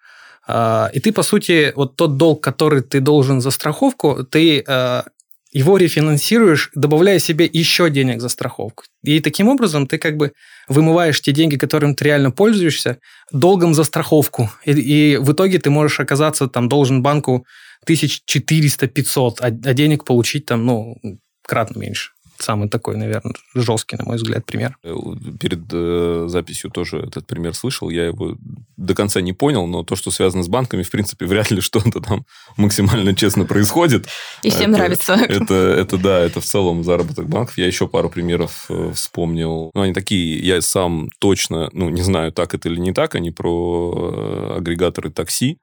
А, 0.46 0.90
и 0.92 1.00
ты, 1.00 1.12
по 1.12 1.22
сути, 1.22 1.72
вот 1.74 1.96
тот 1.96 2.16
долг, 2.16 2.42
который 2.42 2.82
ты 2.82 3.00
должен 3.00 3.40
за 3.40 3.50
страховку, 3.50 4.24
ты 4.24 4.64
его 5.50 5.78
рефинансируешь, 5.78 6.70
добавляя 6.74 7.18
себе 7.18 7.48
еще 7.50 7.88
денег 7.88 8.20
за 8.20 8.28
страховку. 8.28 8.84
И 9.02 9.20
таким 9.20 9.48
образом 9.48 9.86
ты 9.86 9.96
как 9.96 10.16
бы 10.16 10.32
вымываешь 10.68 11.20
те 11.20 11.32
деньги, 11.32 11.56
которым 11.56 11.94
ты 11.94 12.04
реально 12.04 12.30
пользуешься, 12.30 12.98
долгом 13.32 13.74
за 13.74 13.84
страховку. 13.84 14.50
И, 14.64 14.72
и 14.72 15.16
в 15.16 15.32
итоге 15.32 15.58
ты 15.58 15.70
можешь 15.70 16.00
оказаться 16.00 16.46
там 16.46 16.68
должен 16.68 17.02
банку 17.02 17.46
1400-500, 17.88 19.36
а, 19.40 19.46
а 19.46 19.50
денег 19.50 20.04
получить 20.04 20.46
там, 20.46 20.66
ну, 20.66 20.96
кратно 21.42 21.78
меньше 21.78 22.10
самый 22.38 22.68
такой, 22.68 22.96
наверное, 22.96 23.34
жесткий, 23.54 23.96
на 23.96 24.04
мой 24.04 24.16
взгляд, 24.16 24.46
пример. 24.46 24.76
Э, 24.82 24.94
перед 25.40 25.60
э, 25.72 26.26
записью 26.28 26.70
тоже 26.70 26.98
этот 26.98 27.26
пример 27.26 27.54
слышал. 27.54 27.90
Я 27.90 28.06
его 28.06 28.36
до 28.76 28.94
конца 28.94 29.20
не 29.20 29.32
понял, 29.32 29.66
но 29.66 29.82
то, 29.82 29.96
что 29.96 30.10
связано 30.10 30.42
с 30.42 30.48
банками, 30.48 30.82
в 30.82 30.90
принципе, 30.90 31.26
вряд 31.26 31.50
ли 31.50 31.60
что-то 31.60 32.00
там 32.00 32.24
максимально 32.56 33.14
честно 33.14 33.44
происходит. 33.44 34.06
И 34.42 34.50
всем 34.50 34.70
это, 34.70 34.78
нравится. 34.78 35.14
Это, 35.14 35.54
это, 35.54 35.98
да, 35.98 36.20
это 36.20 36.40
в 36.40 36.44
целом 36.44 36.84
заработок 36.84 37.28
банков. 37.28 37.58
Я 37.58 37.66
еще 37.66 37.88
пару 37.88 38.10
примеров 38.10 38.66
э, 38.68 38.92
вспомнил. 38.94 39.70
Ну, 39.74 39.82
они 39.82 39.92
такие, 39.92 40.38
я 40.38 40.60
сам 40.62 41.10
точно, 41.18 41.70
ну, 41.72 41.88
не 41.88 42.02
знаю, 42.02 42.32
так 42.32 42.54
это 42.54 42.68
или 42.68 42.78
не 42.78 42.92
так, 42.92 43.14
они 43.14 43.30
про 43.30 43.94
э, 43.94 44.56
агрегаторы 44.58 45.10
такси. 45.10 45.58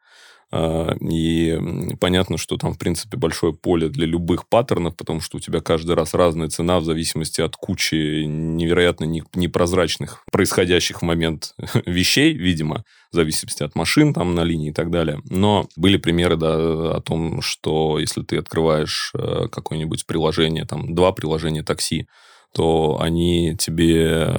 А, 0.51 0.95
и 1.01 1.59
понятно, 1.99 2.37
что 2.37 2.57
там, 2.57 2.73
в 2.73 2.77
принципе, 2.77 3.17
большое 3.17 3.53
поле 3.53 3.89
для 3.89 4.05
любых 4.05 4.47
паттернов, 4.47 4.95
потому 4.95 5.21
что 5.21 5.37
у 5.37 5.39
тебя 5.39 5.59
каждый 5.59 5.95
раз 5.95 6.13
разная 6.13 6.49
цена 6.49 6.79
в 6.79 6.85
зависимости 6.85 7.41
от 7.41 7.55
кучи 7.55 8.23
невероятно 8.25 9.05
непрозрачных 9.05 10.23
происходящих 10.31 11.01
в 11.01 11.05
момент 11.05 11.55
вещей, 11.85 12.33
видимо, 12.33 12.83
в 13.11 13.15
зависимости 13.15 13.63
от 13.63 13.75
машин 13.75 14.13
там 14.13 14.35
на 14.35 14.43
линии 14.43 14.69
и 14.69 14.73
так 14.73 14.91
далее. 14.91 15.21
Но 15.29 15.67
были 15.75 15.97
примеры 15.97 16.37
да, 16.37 16.95
о 16.95 17.01
том, 17.01 17.41
что 17.41 17.99
если 17.99 18.21
ты 18.21 18.37
открываешь 18.37 19.11
э, 19.15 19.47
какое-нибудь 19.51 20.05
приложение, 20.05 20.65
там 20.65 20.93
два 20.93 21.11
приложения 21.11 21.63
такси, 21.63 22.07
то 22.55 22.97
они 23.01 23.53
тебе 23.57 24.33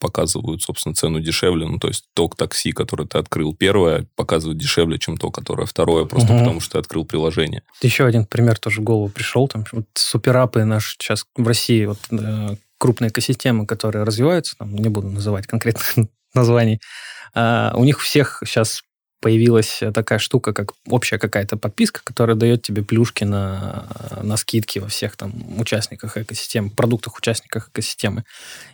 показывают, 0.00 0.62
собственно, 0.62 0.94
цену 0.94 1.20
дешевле. 1.20 1.66
Ну, 1.66 1.78
то 1.78 1.88
есть 1.88 2.06
ток 2.14 2.34
такси, 2.34 2.72
который 2.72 3.06
ты 3.06 3.18
открыл 3.18 3.54
первое, 3.54 4.06
показывает 4.16 4.56
дешевле, 4.56 4.98
чем 4.98 5.18
то, 5.18 5.30
которое 5.30 5.66
второе, 5.66 6.06
просто 6.06 6.32
угу. 6.32 6.38
потому 6.38 6.60
что 6.60 6.72
ты 6.72 6.78
открыл 6.78 7.04
приложение. 7.04 7.62
Еще 7.82 8.06
один 8.06 8.24
пример 8.24 8.58
тоже 8.58 8.80
в 8.80 8.84
голову 8.84 9.10
пришел. 9.10 9.48
Там 9.48 9.66
вот 9.72 9.84
суперапы 9.92 10.64
наши 10.64 10.92
сейчас 10.92 11.26
в 11.36 11.46
России, 11.46 11.84
вот 11.84 11.98
э, 12.10 12.56
крупные 12.78 13.10
экосистемы, 13.10 13.66
которые 13.66 14.04
развиваются, 14.04 14.56
там, 14.56 14.74
не 14.74 14.88
буду 14.88 15.08
называть 15.08 15.46
конкретных 15.46 15.94
названий, 16.34 16.80
э, 17.34 17.70
у 17.74 17.84
них 17.84 18.00
всех 18.00 18.42
сейчас 18.46 18.82
появилась 19.20 19.80
такая 19.92 20.18
штука, 20.18 20.52
как 20.52 20.72
общая 20.86 21.18
какая-то 21.18 21.56
подписка, 21.56 22.00
которая 22.04 22.36
дает 22.36 22.62
тебе 22.62 22.82
плюшки 22.82 23.24
на, 23.24 23.86
на 24.22 24.36
скидки 24.36 24.78
во 24.78 24.88
всех 24.88 25.16
там 25.16 25.32
участниках 25.60 26.16
экосистемы, 26.16 26.70
продуктах 26.70 27.16
участниках 27.16 27.68
экосистемы. 27.68 28.24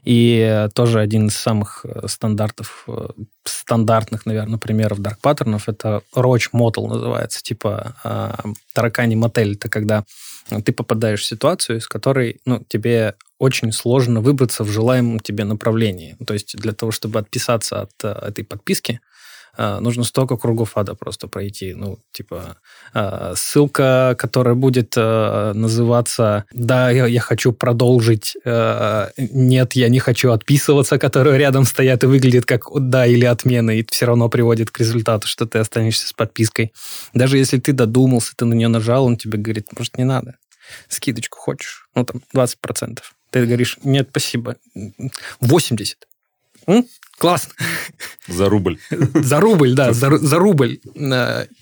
И 0.05 0.69
тоже 0.75 1.01
один 1.01 1.29
из 1.29 1.37
самых 1.37 1.85
э, 1.85 2.07
стандартов, 2.09 2.85
э, 2.89 3.09
стандартных, 3.45 4.27
наверное, 4.27 4.59
примеров 4.59 5.01
dark 5.01 5.17
паттернов 5.23 5.69
это 5.69 6.03
Roach 6.15 6.51
Motel 6.53 6.89
называется, 6.89 7.43
типа 7.43 7.97
э, 8.05 8.49
таракани 8.75 9.15
мотель. 9.15 9.55
Это 9.55 9.69
когда 9.69 10.05
ты 10.65 10.73
попадаешь 10.73 11.23
в 11.23 11.27
ситуацию, 11.27 11.79
из 11.79 11.89
которой 11.89 12.41
ну, 12.45 12.63
тебе 12.69 13.15
очень 13.39 13.73
сложно 13.73 14.21
выбраться 14.21 14.63
в 14.63 14.69
желаемом 14.69 15.21
тебе 15.21 15.45
направлении. 15.45 16.17
То 16.27 16.35
есть 16.35 16.55
для 16.57 16.73
того, 16.73 16.93
чтобы 16.93 17.19
отписаться 17.19 17.81
от 17.81 18.05
этой 18.05 18.45
подписки, 18.45 19.01
а, 19.57 19.81
нужно 19.81 20.05
столько 20.05 20.37
кругов 20.37 20.77
ада 20.77 20.95
просто 20.95 21.29
пройти. 21.29 21.75
Ну, 21.75 21.99
типа, 22.13 22.57
а, 22.93 23.35
ссылка, 23.37 24.17
которая 24.19 24.55
будет 24.55 24.95
а, 24.97 25.53
называться 25.53 26.45
«Да, 26.53 26.91
я, 26.91 27.21
хочу 27.21 27.53
продолжить», 27.53 28.37
«Нет, 28.45 29.73
я 29.75 29.89
не 29.89 29.99
хочу 29.99 30.33
отписываться», 30.33 30.99
которые 30.99 31.39
рядом 31.39 31.65
стоят 31.65 32.05
и 32.05 32.07
выглядит 32.07 32.47
как 32.47 32.65
«Да» 32.75 33.07
или 33.07 33.25
«Отмена», 33.25 33.71
и 33.71 33.85
все 33.89 34.07
равно 34.07 34.29
приводит 34.29 34.71
к 34.71 34.81
результату, 34.81 35.27
что 35.29 35.47
ты 35.47 35.59
останешься 35.59 36.09
с 36.09 36.13
подпиской. 36.13 36.73
Даже 37.15 37.39
если 37.39 37.59
ты 37.59 37.73
додумался, 37.73 38.33
ты 38.37 38.45
на 38.45 38.55
нее 38.55 38.69
нажал, 38.69 39.05
он 39.05 39.17
тебе 39.17 39.39
говорит, 39.39 39.69
может, 39.77 39.99
не 39.99 40.05
надо. 40.05 40.37
Скидочку 40.89 41.39
хочешь? 41.39 41.89
Ну, 41.95 42.05
там, 42.05 42.23
20%. 42.35 43.01
Ты 43.31 43.47
говоришь, 43.47 43.79
нет, 43.85 44.09
спасибо. 44.11 44.57
80. 45.41 46.07
М? 46.67 46.87
Классно. 47.19 47.55
За 48.27 48.49
рубль. 48.49 48.79
За 49.15 49.41
рубль, 49.41 49.75
да, 49.75 49.93
за, 49.93 50.17
за 50.19 50.39
рубль. 50.39 50.81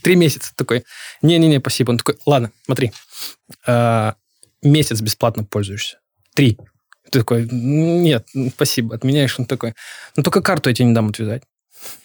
Три 0.03 0.17
месяца 0.17 0.53
такой. 0.55 0.85
Не-не-не, 1.23 1.59
спасибо. 1.59 1.91
Он 1.91 1.99
такой, 1.99 2.19
ладно, 2.25 2.53
смотри. 2.65 2.93
А, 3.67 4.15
месяц 4.63 5.01
бесплатно 5.01 5.45
пользуешься. 5.45 5.99
Три. 6.35 6.59
Ты 7.11 7.19
такой, 7.19 7.49
нет, 7.51 8.27
спасибо, 8.55 8.95
отменяешь. 8.95 9.39
Он 9.39 9.45
такой, 9.45 9.75
ну 10.17 10.23
только 10.23 10.41
карту 10.41 10.71
я 10.71 10.75
тебе 10.75 10.89
не 10.89 10.95
дам 10.95 11.09
отвязать. 11.11 11.43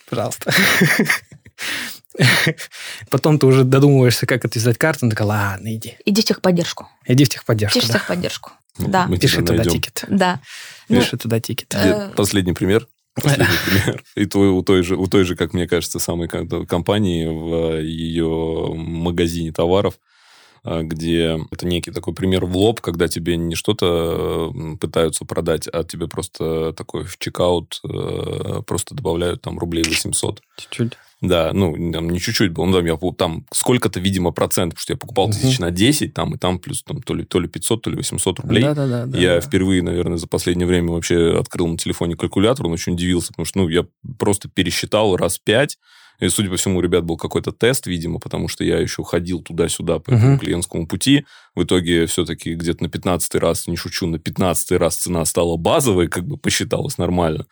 Пожалуйста. 0.10 0.52
Потом 3.10 3.40
ты 3.40 3.46
уже 3.46 3.64
додумываешься, 3.64 4.26
как 4.26 4.46
отвязать 4.46 4.78
карту. 4.78 5.06
Он 5.06 5.12
такой, 5.12 5.26
ладно, 5.26 5.76
иди. 5.76 5.98
Иди 6.06 6.22
в 6.22 6.26
техподдержку. 6.26 6.88
Иди 7.06 7.26
в 7.26 7.30
техподдержку, 7.30 7.80
Пиши 7.80 7.92
да. 7.92 7.94
в 7.94 8.02
техподдержку. 8.02 8.52
Да. 8.80 9.08
Мы 9.08 9.18
Пиши 9.18 9.42
туда 9.42 9.64
ticket. 9.64 10.06
Да. 10.08 10.40
Пиши 10.88 11.10
ну, 11.14 11.18
туда 11.18 11.40
ticket. 11.40 11.74
Э, 11.76 12.12
последний 12.16 12.54
пример. 12.54 12.88
Последний 13.16 13.58
пример. 13.66 14.04
И 14.16 14.26
твой, 14.26 14.50
у, 14.50 14.62
той 14.62 14.84
же, 14.84 14.96
у 14.96 15.08
той 15.08 15.24
же, 15.24 15.36
как 15.36 15.54
мне 15.54 15.68
кажется, 15.68 16.00
самой 16.00 16.28
компании 16.28 17.26
в 17.26 17.82
ее 17.82 18.74
магазине 18.76 19.52
товаров, 19.52 19.96
а, 20.64 20.84
где 20.84 21.40
это 21.50 21.66
некий 21.66 21.92
такой 21.92 22.14
пример 22.14 22.46
в 22.46 22.56
лоб, 22.56 22.82
когда 22.82 23.08
тебе 23.08 23.38
не 23.38 23.56
что-то 23.56 24.54
пытаются 24.80 25.26
продать, 25.26 25.68
а 25.72 25.84
тебе 25.84 26.08
просто 26.08 26.74
такой 26.74 27.06
в 27.06 27.18
checkout 27.18 27.80
э, 27.84 28.62
просто 28.68 28.94
добавляют 28.94 29.42
там 29.42 29.58
рублей 29.58 29.84
800. 29.84 30.42
Чуть-чуть. 30.58 30.94
Да, 31.20 31.52
ну, 31.52 31.74
там 31.92 32.12
не 32.12 32.20
чуть-чуть 32.20 32.52
было, 32.52 32.66
ну, 32.66 32.74
там, 32.74 32.86
я, 32.86 32.98
там 33.18 33.46
сколько-то, 33.52 34.00
видимо, 34.00 34.32
процентов, 34.32 34.76
потому 34.76 34.84
что 34.84 34.94
я 34.94 34.98
покупал 34.98 35.30
тысяч 35.32 35.58
на 35.58 35.72
10, 35.72 36.14
там, 36.14 36.36
и 36.36 36.38
там 36.38 36.60
плюс 36.60 36.84
там, 36.84 37.02
то, 37.02 37.16
ли, 37.16 37.24
то 37.24 37.40
ли 37.40 37.48
500, 37.48 37.82
то 37.82 37.90
ли 37.90 37.96
800 37.96 38.40
рублей. 38.42 38.64
Да, 38.64 38.76
да, 38.76 39.06
да. 39.08 39.18
Я 39.18 39.36
да. 39.36 39.42
впервые, 39.42 39.82
наверное, 39.82 40.18
за 40.18 40.28
последнее 40.28 40.68
время 40.68 40.92
вообще 40.92 41.36
открыл 41.40 41.68
на 41.68 41.78
телефоне 41.78 42.16
калькулятор, 42.16 42.68
он 42.68 42.74
очень 42.74 42.94
удивился, 42.94 43.30
потому 43.30 43.46
что, 43.46 43.60
ну, 43.60 43.68
я 43.68 43.88
просто 44.20 44.48
пересчитал 44.48 45.16
раз 45.16 45.40
пять, 45.40 45.78
и, 46.20 46.30
судя 46.30 46.50
по 46.50 46.58
всему, 46.58 46.80
у 46.80 46.82
ребят 46.82 47.04
был 47.04 47.16
какой-то 47.16 47.52
тест, 47.52 47.86
видимо, 47.86 48.20
потому 48.20 48.48
что 48.48 48.64
я 48.64 48.80
еще 48.80 49.04
ходил 49.04 49.42
туда-сюда 49.42 50.00
по 50.00 50.12
этому 50.12 50.36
uh-huh. 50.36 50.40
клиентскому 50.40 50.88
пути. 50.88 51.26
В 51.54 51.64
итоге 51.64 52.08
все-таки 52.08 52.56
где-то 52.56 52.84
на 52.84 52.90
15 52.90 53.36
раз, 53.36 53.68
не 53.68 53.76
шучу, 53.76 54.08
на 54.08 54.18
15 54.18 54.72
раз 54.80 54.98
цена 54.98 55.26
стала 55.26 55.58
базовой, 55.58 56.08
как 56.08 56.26
бы 56.26 56.38
посчиталась 56.38 56.98
нормально. 56.98 57.46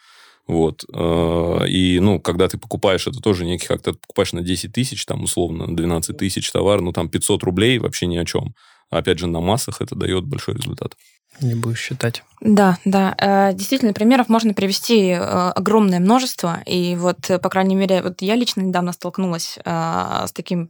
Вот. 0.48 0.86
Э, 0.94 1.68
и, 1.68 2.00
ну, 2.00 2.20
когда 2.20 2.48
ты 2.48 2.58
покупаешь, 2.58 3.08
это 3.08 3.20
тоже 3.20 3.46
некий 3.46 3.68
как-то 3.68 3.94
покупаешь 3.94 4.34
на 4.34 4.42
10 4.42 4.72
тысяч, 4.72 5.06
там, 5.06 5.24
условно, 5.24 5.76
12 5.76 6.18
тысяч 6.18 6.52
товар, 6.52 6.82
ну, 6.82 6.92
там 6.92 7.10
500 7.10 7.44
рублей 7.44 7.80
вообще 7.80 8.06
ни 8.06 8.18
о 8.18 8.26
чем. 8.26 8.54
Опять 8.92 9.18
же, 9.18 9.28
на 9.28 9.42
массах 9.42 9.82
это 9.82 9.96
дает 9.96 10.26
большой 10.26 10.56
результат. 10.56 10.96
Не 11.42 11.56
будешь 11.56 11.82
считать. 11.82 12.24
Да, 12.42 12.78
да. 12.86 13.16
Э, 13.18 13.54
действительно, 13.54 13.92
примеров 13.92 14.30
можно 14.30 14.54
привести 14.54 15.10
э, 15.10 15.18
огромное 15.18 16.00
множество. 16.00 16.62
И 16.68 16.96
вот, 16.96 17.18
по 17.28 17.50
крайней 17.50 17.76
мере, 17.76 18.04
вот 18.04 18.22
я 18.22 18.36
лично 18.36 18.62
недавно 18.62 18.94
столкнулась 18.94 19.58
с 19.66 20.32
таким 20.34 20.68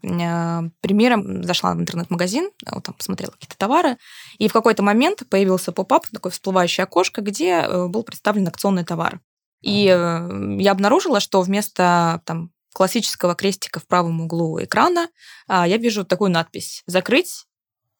примером. 0.80 1.44
Зашла 1.44 1.76
в 1.76 1.80
интернет-магазин, 1.80 2.50
там 2.66 2.96
посмотрела 2.98 3.32
какие-то 3.32 3.58
товары, 3.58 3.98
и 4.38 4.48
в 4.48 4.54
какой-то 4.54 4.84
момент 4.84 5.24
появился 5.30 5.74
поп-ап, 5.74 6.08
такое 6.08 6.32
всплывающее 6.32 6.86
окошко, 6.86 7.22
где 7.22 7.88
был 7.88 8.04
представлен 8.04 8.48
акционный 8.48 8.86
товар. 8.86 9.20
И 9.66 9.88
э, 9.88 10.58
я 10.60 10.72
обнаружила, 10.72 11.20
что 11.20 11.42
вместо 11.42 12.22
там, 12.26 12.52
классического 12.72 13.34
крестика 13.34 13.80
в 13.80 13.88
правом 13.88 14.22
углу 14.22 14.64
экрана 14.64 15.10
а, 15.48 15.68
я 15.68 15.78
вижу 15.78 16.06
такую 16.06 16.30
надпись 16.30 16.84
«Закрыть», 16.86 17.46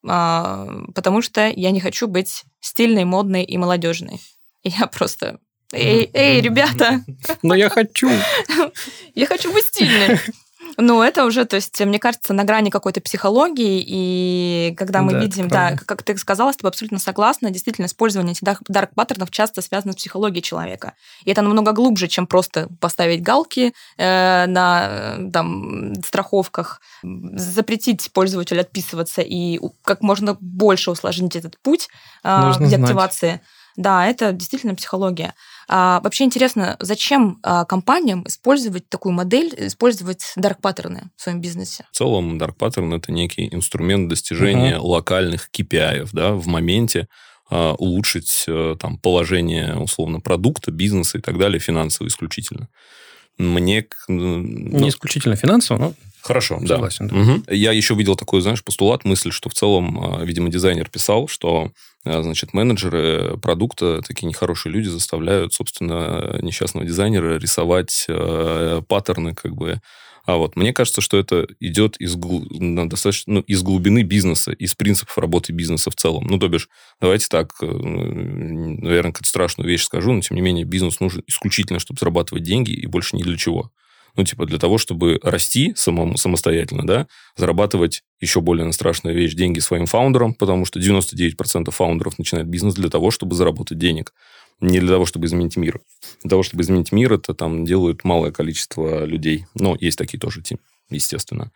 а, 0.06 0.68
потому 0.94 1.22
что 1.22 1.48
я 1.48 1.72
не 1.72 1.80
хочу 1.80 2.06
быть 2.06 2.44
стильной, 2.60 3.04
модной 3.04 3.42
и 3.42 3.58
молодежной. 3.58 4.20
И 4.62 4.68
я 4.68 4.86
просто 4.86 5.40
Эй, 5.72 6.08
эй, 6.14 6.40
ребята! 6.40 7.04
Но 7.42 7.56
я 7.56 7.68
хочу! 7.68 8.08
Я 9.16 9.26
хочу 9.26 9.52
быть 9.52 9.66
стильной. 9.66 10.20
Ну, 10.76 11.02
это 11.02 11.24
уже, 11.24 11.44
то 11.44 11.56
есть, 11.56 11.80
мне 11.80 11.98
кажется, 11.98 12.32
на 12.32 12.44
грани 12.44 12.70
какой-то 12.70 13.00
психологии, 13.00 13.82
и 13.86 14.74
когда 14.76 15.02
мы 15.02 15.12
да, 15.12 15.18
видим, 15.20 15.48
да, 15.48 15.76
как 15.76 16.02
ты 16.02 16.16
сказала, 16.16 16.52
с 16.52 16.56
тобой 16.56 16.70
абсолютно 16.70 16.98
согласна, 16.98 17.50
действительно, 17.50 17.86
использование 17.86 18.32
этих 18.32 18.42
дарк-паттернов 18.68 19.30
часто 19.30 19.62
связано 19.62 19.92
с 19.92 19.96
психологией 19.96 20.42
человека. 20.42 20.94
И 21.24 21.30
это 21.30 21.42
намного 21.42 21.72
глубже, 21.72 22.08
чем 22.08 22.26
просто 22.26 22.68
поставить 22.80 23.22
галки 23.22 23.72
э, 23.96 24.46
на 24.46 25.30
там, 25.32 25.94
страховках, 26.02 26.80
запретить 27.02 28.10
пользователю 28.12 28.60
отписываться 28.60 29.22
и 29.22 29.58
как 29.82 30.02
можно 30.02 30.36
больше 30.40 30.90
усложнить 30.90 31.36
этот 31.36 31.58
путь 31.58 31.88
э, 32.24 32.52
деактивации. 32.60 33.28
Знать. 33.28 33.40
Да, 33.76 34.06
это 34.06 34.32
действительно 34.32 34.74
психология. 34.74 35.34
А, 35.68 36.00
вообще 36.00 36.24
интересно, 36.24 36.76
зачем 36.80 37.38
а, 37.42 37.64
компаниям 37.64 38.26
использовать 38.26 38.88
такую 38.88 39.12
модель, 39.12 39.52
использовать 39.58 40.32
dark 40.38 40.60
паттерны 40.62 41.10
в 41.16 41.22
своем 41.22 41.40
бизнесе? 41.40 41.86
В 41.92 41.96
целом, 41.96 42.38
dark 42.38 42.54
паттерн 42.54 42.94
это 42.94 43.12
некий 43.12 43.52
инструмент 43.52 44.08
достижения 44.08 44.76
uh-huh. 44.76 44.86
локальных 44.86 45.50
KPI, 45.52 46.08
да, 46.12 46.32
в 46.32 46.46
моменте 46.46 47.08
а, 47.50 47.74
улучшить 47.74 48.46
а, 48.48 48.76
там 48.76 48.98
положение 48.98 49.76
условно 49.76 50.20
продукта, 50.20 50.70
бизнеса 50.70 51.18
и 51.18 51.20
так 51.20 51.38
далее 51.38 51.60
финансово 51.60 52.08
исключительно. 52.08 52.68
Мне 53.38 53.86
ну, 54.08 54.38
не 54.38 54.88
исключительно 54.88 55.36
финансово, 55.36 55.78
но 55.78 55.94
Хорошо, 56.26 56.58
Согласен, 56.66 57.08
да. 57.08 57.14
да. 57.14 57.20
Угу. 57.22 57.42
Я 57.48 57.72
еще 57.72 57.94
видел 57.94 58.16
такой, 58.16 58.40
знаешь, 58.40 58.64
постулат, 58.64 59.04
мысль, 59.04 59.30
что 59.30 59.48
в 59.48 59.54
целом, 59.54 60.24
видимо, 60.24 60.48
дизайнер 60.48 60.88
писал, 60.88 61.28
что 61.28 61.70
а, 62.06 62.22
значит, 62.22 62.54
менеджеры 62.54 63.36
продукта, 63.38 64.00
такие 64.06 64.26
нехорошие 64.26 64.72
люди, 64.72 64.86
заставляют, 64.86 65.52
собственно, 65.52 66.38
несчастного 66.40 66.86
дизайнера 66.86 67.38
рисовать 67.38 68.06
э, 68.08 68.82
паттерны, 68.88 69.34
как 69.34 69.56
бы. 69.56 69.80
А 70.24 70.36
вот 70.36 70.56
мне 70.56 70.72
кажется, 70.72 71.00
что 71.00 71.18
это 71.18 71.46
идет 71.60 71.96
из, 71.98 72.16
достаточно, 72.16 73.34
ну, 73.34 73.40
из 73.40 73.62
глубины 73.62 74.02
бизнеса, 74.02 74.52
из 74.52 74.74
принципов 74.74 75.18
работы 75.18 75.52
бизнеса 75.52 75.90
в 75.90 75.96
целом. 75.96 76.26
Ну, 76.28 76.38
то 76.38 76.48
бишь, 76.48 76.68
давайте 77.00 77.26
так, 77.28 77.52
э, 77.60 77.66
наверное, 77.66 79.12
какую-то 79.12 79.28
страшную 79.28 79.68
вещь 79.68 79.84
скажу, 79.84 80.12
но, 80.12 80.20
тем 80.20 80.36
не 80.36 80.42
менее, 80.42 80.64
бизнес 80.64 81.00
нужен 81.00 81.24
исключительно, 81.26 81.80
чтобы 81.80 81.98
зарабатывать 81.98 82.44
деньги 82.44 82.70
и 82.70 82.86
больше 82.86 83.16
ни 83.16 83.22
для 83.22 83.36
чего 83.36 83.72
ну, 84.16 84.24
типа, 84.24 84.46
для 84.46 84.58
того, 84.58 84.78
чтобы 84.78 85.20
расти 85.22 85.72
самому, 85.76 86.16
самостоятельно, 86.16 86.86
да, 86.86 87.06
зарабатывать 87.36 88.02
еще 88.20 88.40
более 88.40 88.72
страшная 88.72 89.12
вещь, 89.12 89.34
деньги 89.34 89.58
своим 89.58 89.86
фаундерам, 89.86 90.34
потому 90.34 90.64
что 90.64 90.80
99% 90.80 91.70
фаундеров 91.70 92.18
начинают 92.18 92.48
бизнес 92.48 92.74
для 92.74 92.88
того, 92.88 93.10
чтобы 93.10 93.34
заработать 93.34 93.78
денег. 93.78 94.12
Не 94.60 94.80
для 94.80 94.88
того, 94.88 95.04
чтобы 95.04 95.26
изменить 95.26 95.56
мир. 95.56 95.80
Для 96.22 96.30
того, 96.30 96.42
чтобы 96.42 96.62
изменить 96.62 96.90
мир, 96.90 97.12
это 97.12 97.34
там 97.34 97.66
делают 97.66 98.04
малое 98.04 98.32
количество 98.32 99.04
людей. 99.04 99.44
Но 99.54 99.76
есть 99.78 99.98
такие 99.98 100.18
тоже 100.18 100.42
естественно. 100.88 101.50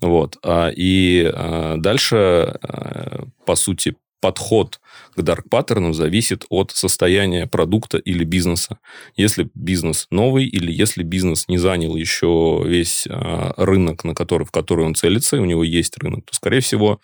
Вот. 0.00 0.38
А, 0.42 0.70
и 0.74 1.30
а, 1.32 1.76
дальше, 1.76 2.16
а, 2.16 3.26
по 3.44 3.56
сути, 3.56 3.96
подход 4.20 4.80
к 5.14 5.22
дарк 5.22 5.48
паттернам 5.48 5.94
зависит 5.94 6.44
от 6.48 6.70
состояния 6.72 7.46
продукта 7.46 7.98
или 7.98 8.24
бизнеса. 8.24 8.78
Если 9.16 9.48
бизнес 9.54 10.06
новый 10.10 10.46
или 10.46 10.72
если 10.72 11.02
бизнес 11.02 11.48
не 11.48 11.58
занял 11.58 11.96
еще 11.96 12.62
весь 12.64 13.06
а, 13.08 13.52
рынок, 13.56 14.04
на 14.04 14.14
который, 14.14 14.46
в 14.46 14.50
который 14.50 14.84
он 14.84 14.94
целится, 14.94 15.36
и 15.36 15.40
у 15.40 15.44
него 15.44 15.64
есть 15.64 15.96
рынок, 15.98 16.24
то, 16.26 16.34
скорее 16.34 16.60
всего, 16.60 17.00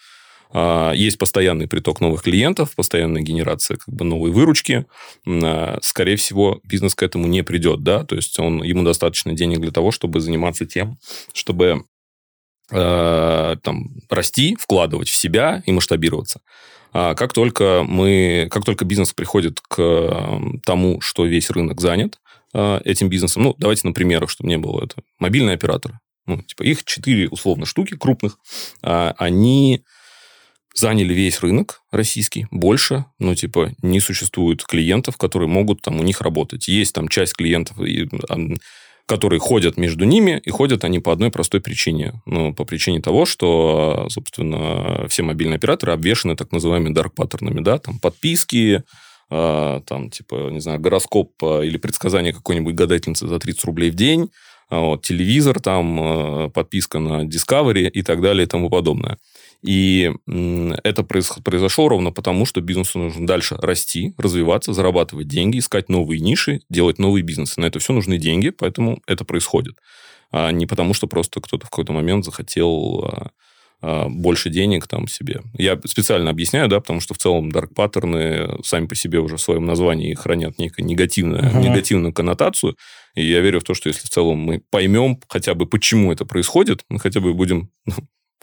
а, 0.52 0.92
есть 0.92 1.18
постоянный 1.18 1.66
приток 1.66 2.00
новых 2.00 2.22
клиентов, 2.22 2.74
постоянная 2.74 3.22
генерация 3.22 3.78
как 3.78 3.92
бы 3.92 4.04
новой 4.04 4.30
выручки. 4.30 4.86
А, 5.26 5.78
скорее 5.82 6.16
всего, 6.16 6.60
бизнес 6.64 6.94
к 6.94 7.02
этому 7.02 7.26
не 7.26 7.42
придет, 7.42 7.82
да, 7.82 8.04
то 8.04 8.14
есть 8.14 8.38
он, 8.38 8.62
ему 8.62 8.82
достаточно 8.82 9.32
денег 9.32 9.60
для 9.60 9.70
того, 9.70 9.90
чтобы 9.90 10.20
заниматься 10.20 10.66
тем, 10.66 10.98
чтобы 11.32 11.84
э, 12.70 13.56
там, 13.62 13.88
расти, 14.08 14.56
вкладывать 14.58 15.08
в 15.08 15.16
себя 15.16 15.62
и 15.66 15.72
масштабироваться. 15.72 16.40
А 16.92 17.14
как 17.14 17.32
только 17.32 17.84
мы, 17.86 18.48
как 18.50 18.64
только 18.64 18.84
бизнес 18.84 19.12
приходит 19.12 19.60
к 19.60 20.60
тому, 20.64 21.00
что 21.00 21.24
весь 21.24 21.50
рынок 21.50 21.80
занят 21.80 22.18
этим 22.52 23.08
бизнесом, 23.08 23.44
ну, 23.44 23.54
давайте 23.58 23.88
на 23.88 23.94
примерах, 23.94 24.28
чтобы 24.30 24.48
не 24.48 24.58
было 24.58 24.84
это, 24.84 24.96
мобильные 25.18 25.54
операторы, 25.54 25.98
ну, 26.26 26.42
типа 26.42 26.62
их 26.62 26.84
четыре 26.84 27.28
условно 27.28 27.64
штуки 27.66 27.96
крупных, 27.96 28.38
они 28.82 29.82
заняли 30.74 31.12
весь 31.12 31.40
рынок 31.40 31.82
российский, 31.90 32.46
больше, 32.50 33.04
ну, 33.18 33.34
типа, 33.34 33.72
не 33.82 34.00
существует 34.00 34.64
клиентов, 34.64 35.18
которые 35.18 35.48
могут 35.48 35.82
там 35.82 36.00
у 36.00 36.02
них 36.02 36.22
работать. 36.22 36.66
Есть 36.66 36.94
там 36.94 37.08
часть 37.08 37.34
клиентов, 37.34 37.76
которые 39.12 39.40
ходят 39.40 39.76
между 39.76 40.06
ними, 40.06 40.40
и 40.42 40.48
ходят 40.48 40.84
они 40.84 40.98
по 40.98 41.12
одной 41.12 41.30
простой 41.30 41.60
причине. 41.60 42.14
Ну, 42.24 42.54
по 42.54 42.64
причине 42.64 43.02
того, 43.02 43.26
что, 43.26 44.06
собственно, 44.08 45.06
все 45.08 45.22
мобильные 45.22 45.56
операторы 45.56 45.92
обвешаны 45.92 46.34
так 46.34 46.50
называемыми 46.50 46.94
дарк-паттернами, 46.94 47.60
да, 47.60 47.76
там 47.76 47.98
подписки, 47.98 48.84
а, 49.30 49.80
там, 49.86 50.08
типа, 50.08 50.48
не 50.50 50.60
знаю, 50.60 50.80
гороскоп 50.80 51.30
а, 51.42 51.60
или 51.60 51.76
предсказание 51.76 52.32
какой-нибудь 52.32 52.74
гадательницы 52.74 53.28
за 53.28 53.38
30 53.38 53.64
рублей 53.64 53.90
в 53.90 53.94
день, 53.94 54.30
а, 54.70 54.80
вот, 54.80 55.02
телевизор, 55.02 55.60
там, 55.60 56.50
подписка 56.50 56.98
на 56.98 57.24
Discovery 57.24 57.90
и 57.90 58.02
так 58.02 58.22
далее 58.22 58.44
и 58.44 58.48
тому 58.48 58.70
подобное. 58.70 59.18
И 59.62 60.12
это 60.26 61.04
произошло 61.04 61.88
ровно 61.88 62.10
потому, 62.10 62.46
что 62.46 62.60
бизнесу 62.60 62.98
нужно 62.98 63.26
дальше 63.26 63.56
расти, 63.56 64.12
развиваться, 64.18 64.72
зарабатывать 64.72 65.28
деньги, 65.28 65.58
искать 65.58 65.88
новые 65.88 66.20
ниши, 66.20 66.62
делать 66.68 66.98
новые 66.98 67.22
бизнесы. 67.22 67.60
На 67.60 67.66
это 67.66 67.78
все 67.78 67.92
нужны 67.92 68.18
деньги, 68.18 68.50
поэтому 68.50 69.00
это 69.06 69.24
происходит. 69.24 69.76
А 70.32 70.50
не 70.50 70.66
потому, 70.66 70.94
что 70.94 71.06
просто 71.06 71.40
кто-то 71.40 71.66
в 71.66 71.70
какой-то 71.70 71.92
момент 71.92 72.24
захотел 72.24 73.04
а, 73.04 73.30
а, 73.82 74.08
больше 74.08 74.50
денег 74.50 74.88
там 74.88 75.06
себе. 75.06 75.42
Я 75.56 75.78
специально 75.84 76.30
объясняю, 76.30 76.68
да, 76.68 76.80
потому 76.80 77.00
что 77.00 77.14
в 77.14 77.18
целом 77.18 77.50
dark 77.50 77.74
паттерны 77.74 78.58
сами 78.64 78.86
по 78.86 78.94
себе 78.94 79.20
уже 79.20 79.36
в 79.36 79.40
своем 79.40 79.66
названии 79.66 80.14
хранят 80.14 80.58
некую 80.58 80.86
негативную, 80.86 81.42
uh-huh. 81.42 81.60
негативную 81.60 82.12
коннотацию. 82.12 82.76
И 83.14 83.24
я 83.24 83.40
верю 83.40 83.60
в 83.60 83.64
то, 83.64 83.74
что 83.74 83.88
если 83.88 84.06
в 84.06 84.10
целом 84.10 84.38
мы 84.38 84.62
поймем 84.70 85.20
хотя 85.28 85.54
бы, 85.54 85.66
почему 85.66 86.10
это 86.10 86.24
происходит, 86.24 86.84
мы 86.88 86.98
хотя 86.98 87.20
бы 87.20 87.34
будем 87.34 87.70
ну, 87.86 87.94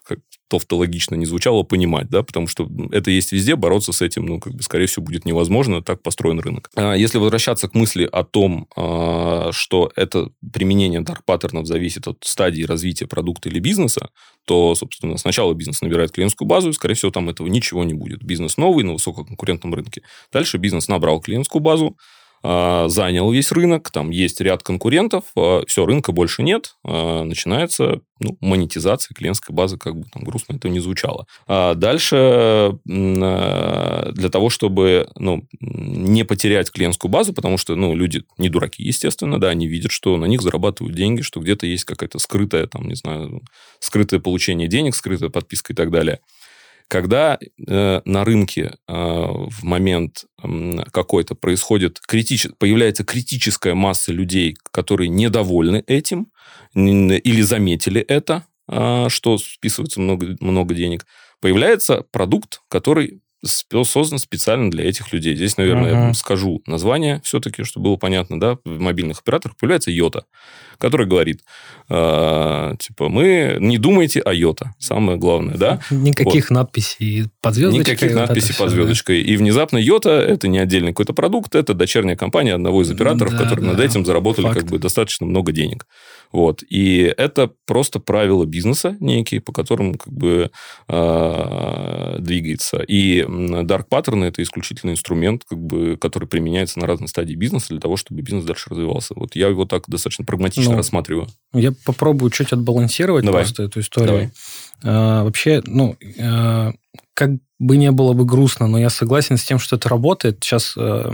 как 0.04 0.20
тавтологично 0.50 1.16
не 1.16 1.26
звучало, 1.26 1.64
понимать, 1.64 2.10
да, 2.10 2.24
потому 2.24 2.48
что 2.48 2.68
это 2.92 3.12
есть 3.12 3.32
везде, 3.32 3.56
бороться 3.56 3.94
с 3.94 4.02
этим, 4.02 4.26
ну, 4.26 4.40
как 4.40 4.54
бы, 4.54 4.64
скорее 4.64 4.88
всего, 4.88 5.06
будет 5.06 5.26
невозможно, 5.26 5.82
так 5.82 6.02
построен 6.02 6.40
рынок. 6.40 6.70
А 6.76 6.94
если 6.94 7.20
возвращаться 7.20 7.70
к 7.70 7.76
мысли 7.76 8.10
о 8.12 8.24
том, 8.24 8.68
а, 8.76 9.52
что 9.54 9.92
это 9.96 10.32
применение 10.52 11.02
дарк-паттернов 11.02 11.68
зависит 11.68 12.08
от 12.08 12.18
стадии 12.24 12.64
развития 12.64 13.08
продукта 13.08 13.50
или 13.50 13.60
бизнеса, 13.60 14.10
то, 14.46 14.74
собственно, 14.76 15.18
сначала 15.18 15.54
бизнес 15.54 15.82
набирает 15.82 16.12
клиентскую 16.12 16.48
базу, 16.48 16.70
и, 16.70 16.74
скорее 16.74 16.96
всего, 16.96 17.12
там 17.12 17.30
этого 17.30 17.48
ничего 17.48 17.84
не 17.84 17.94
будет. 17.94 18.24
Бизнес 18.24 18.58
новый 18.58 18.84
на 18.84 18.94
высококонкурентном 18.94 19.76
рынке. 19.76 20.02
Дальше 20.34 20.58
бизнес 20.58 20.88
набрал 20.88 21.22
клиентскую 21.22 21.62
базу, 21.62 21.96
занял 22.42 23.32
весь 23.32 23.52
рынок, 23.52 23.92
там 23.92 24.10
есть 24.12 24.40
ряд 24.42 24.64
конкурентов, 24.64 25.26
а, 25.36 25.64
все, 25.68 25.86
рынка 25.86 26.12
больше 26.12 26.44
нет, 26.44 26.76
а, 26.84 27.24
начинается 27.24 28.02
ну, 28.20 28.38
монетизация 28.42 29.14
клиентской 29.14 29.56
базы, 29.56 29.78
как 29.78 29.96
бы 29.96 30.06
там 30.12 30.24
грустно 30.24 30.56
это 30.56 30.70
не 30.70 30.80
звучало. 30.80 31.26
А 31.48 31.74
дальше 31.74 32.78
для 32.86 34.30
того, 34.30 34.50
чтобы 34.50 35.10
ну, 35.16 35.48
не 35.60 36.24
потерять 36.26 36.72
клиентскую 36.72 37.12
базу, 37.12 37.34
потому 37.34 37.58
что 37.58 37.76
ну, 37.76 37.96
люди 37.96 38.24
не 38.38 38.50
дураки, 38.50 38.84
естественно, 38.84 39.40
да, 39.40 39.50
они 39.50 39.68
видят, 39.68 39.92
что 39.92 40.18
на 40.18 40.26
них 40.26 40.42
зарабатывают 40.42 40.96
деньги, 40.96 41.22
что 41.22 41.40
где-то 41.40 41.66
есть 41.66 41.86
какая-то 41.86 42.20
скрытая, 42.20 42.68
там, 42.68 42.88
не 42.88 42.96
знаю, 42.96 43.42
скрытое 43.80 44.20
получение 44.20 44.68
денег, 44.68 44.96
скрытая 44.96 45.30
подписка 45.30 45.74
и 45.74 45.76
так 45.76 45.92
далее. 45.92 46.20
Когда 46.90 47.38
э, 47.40 48.02
на 48.04 48.26
рынке 48.26 48.74
э, 48.88 48.92
в 48.94 49.64
момент 49.64 50.26
э, 50.44 50.80
какой-то 50.92 51.36
происходит 51.36 52.00
критич... 52.00 52.48
появляется 52.58 53.06
критическая 53.06 53.76
масса 53.76 54.12
людей, 54.12 54.58
которые 54.72 55.08
недовольны 55.08 55.84
этим 55.86 56.32
или 56.74 57.42
заметили 57.42 58.02
это, 58.02 58.46
э, 58.68 59.06
что 59.10 59.38
списывается 59.38 60.02
много, 60.02 60.36
много 60.40 60.74
денег, 60.74 61.06
появляется 61.42 62.04
продукт, 62.12 62.62
который 62.70 63.22
создан 63.44 64.20
специально 64.20 64.70
для 64.70 64.88
этих 64.88 65.14
людей. 65.14 65.36
Здесь, 65.36 65.58
наверное, 65.58 65.92
uh-huh. 65.92 66.08
я 66.08 66.14
скажу 66.14 66.62
название 66.66 67.22
все-таки, 67.24 67.64
чтобы 67.64 67.86
было 67.86 67.96
понятно, 67.96 68.40
да, 68.40 68.58
в 68.66 68.80
мобильных 68.80 69.20
операторах 69.20 69.56
появляется 69.58 69.92
Йота, 69.92 70.26
который 70.78 71.08
говорит, 71.08 71.42
э, 71.90 72.76
типа, 72.80 73.10
мы 73.10 73.58
не 73.60 73.78
думайте 73.78 74.20
о 74.22 74.34
Йота, 74.34 74.74
самое 74.78 75.18
главное, 75.18 75.56
да? 75.56 75.80
Никаких 75.90 76.50
вот. 76.50 76.56
надписей 76.56 77.30
под 77.42 77.56
звездочкой. 77.56 77.94
Никаких 77.94 78.12
вот 78.12 78.28
надписей 78.28 78.56
под 78.56 78.70
звездочкой. 78.70 79.24
Да. 79.24 79.32
И 79.32 79.38
внезапно 79.38 79.78
Йота 79.78 80.12
это 80.12 80.48
не 80.48 80.60
отдельный 80.60 80.92
какой-то 80.92 81.14
продукт, 81.14 81.56
это 81.56 81.74
дочерняя 81.74 82.18
компания 82.18 82.54
одного 82.54 82.82
из 82.82 82.92
операторов, 82.92 83.34
да, 83.34 83.38
которые 83.38 83.66
да. 83.66 83.72
над 83.72 83.80
этим 83.80 84.06
заработали 84.06 84.48
Факт. 84.48 84.60
как 84.60 84.70
бы 84.70 84.80
достаточно 84.80 85.26
много 85.26 85.52
денег. 85.52 85.88
Вот. 86.32 86.64
И 86.70 87.14
это 87.18 87.52
просто 87.66 88.00
правила 88.00 88.46
бизнеса 88.46 88.96
некие, 89.00 89.42
по 89.42 89.52
которым 89.52 89.96
как 89.96 90.14
бы 90.14 90.52
э, 90.88 92.16
двигается. 92.20 92.78
И 92.88 93.22
dark 93.22 93.86
паттерны 93.90 94.26
это 94.26 94.44
исключительно 94.44 94.92
инструмент, 94.92 95.44
как 95.50 95.60
бы, 95.60 95.98
который 95.98 96.28
применяется 96.28 96.80
на 96.80 96.88
разной 96.88 97.08
стадии 97.08 97.36
бизнеса 97.36 97.68
для 97.70 97.80
того, 97.80 97.98
чтобы 97.98 98.22
бизнес 98.22 98.44
дальше 98.44 98.70
развивался. 98.70 99.14
Вот 99.16 99.36
я 99.36 99.48
его 99.48 99.66
так 99.66 99.86
достаточно 99.88 100.26
прагматично 100.26 100.72
ну, 100.72 100.78
рассматриваю. 100.78 101.28
Я 101.54 101.74
попробую 101.86 102.30
чуть 102.32 102.54
отбалансировать 102.54 103.26
Давай. 103.26 103.44
просто 103.44 103.64
эту 103.64 103.80
историю. 103.80 104.10
Давай. 104.10 104.32
А, 104.84 105.24
вообще, 105.24 105.62
ну, 105.66 105.96
а, 106.22 106.74
как 107.14 107.32
бы 107.60 107.76
не 107.76 107.92
было 107.92 108.14
бы 108.14 108.24
грустно, 108.24 108.68
но 108.68 108.80
я 108.80 108.90
согласен 108.90 109.36
с 109.36 109.44
тем, 109.44 109.60
что 109.60 109.76
это 109.76 109.90
работает. 109.90 110.42
Сейчас 110.42 110.76
э, 110.78 111.12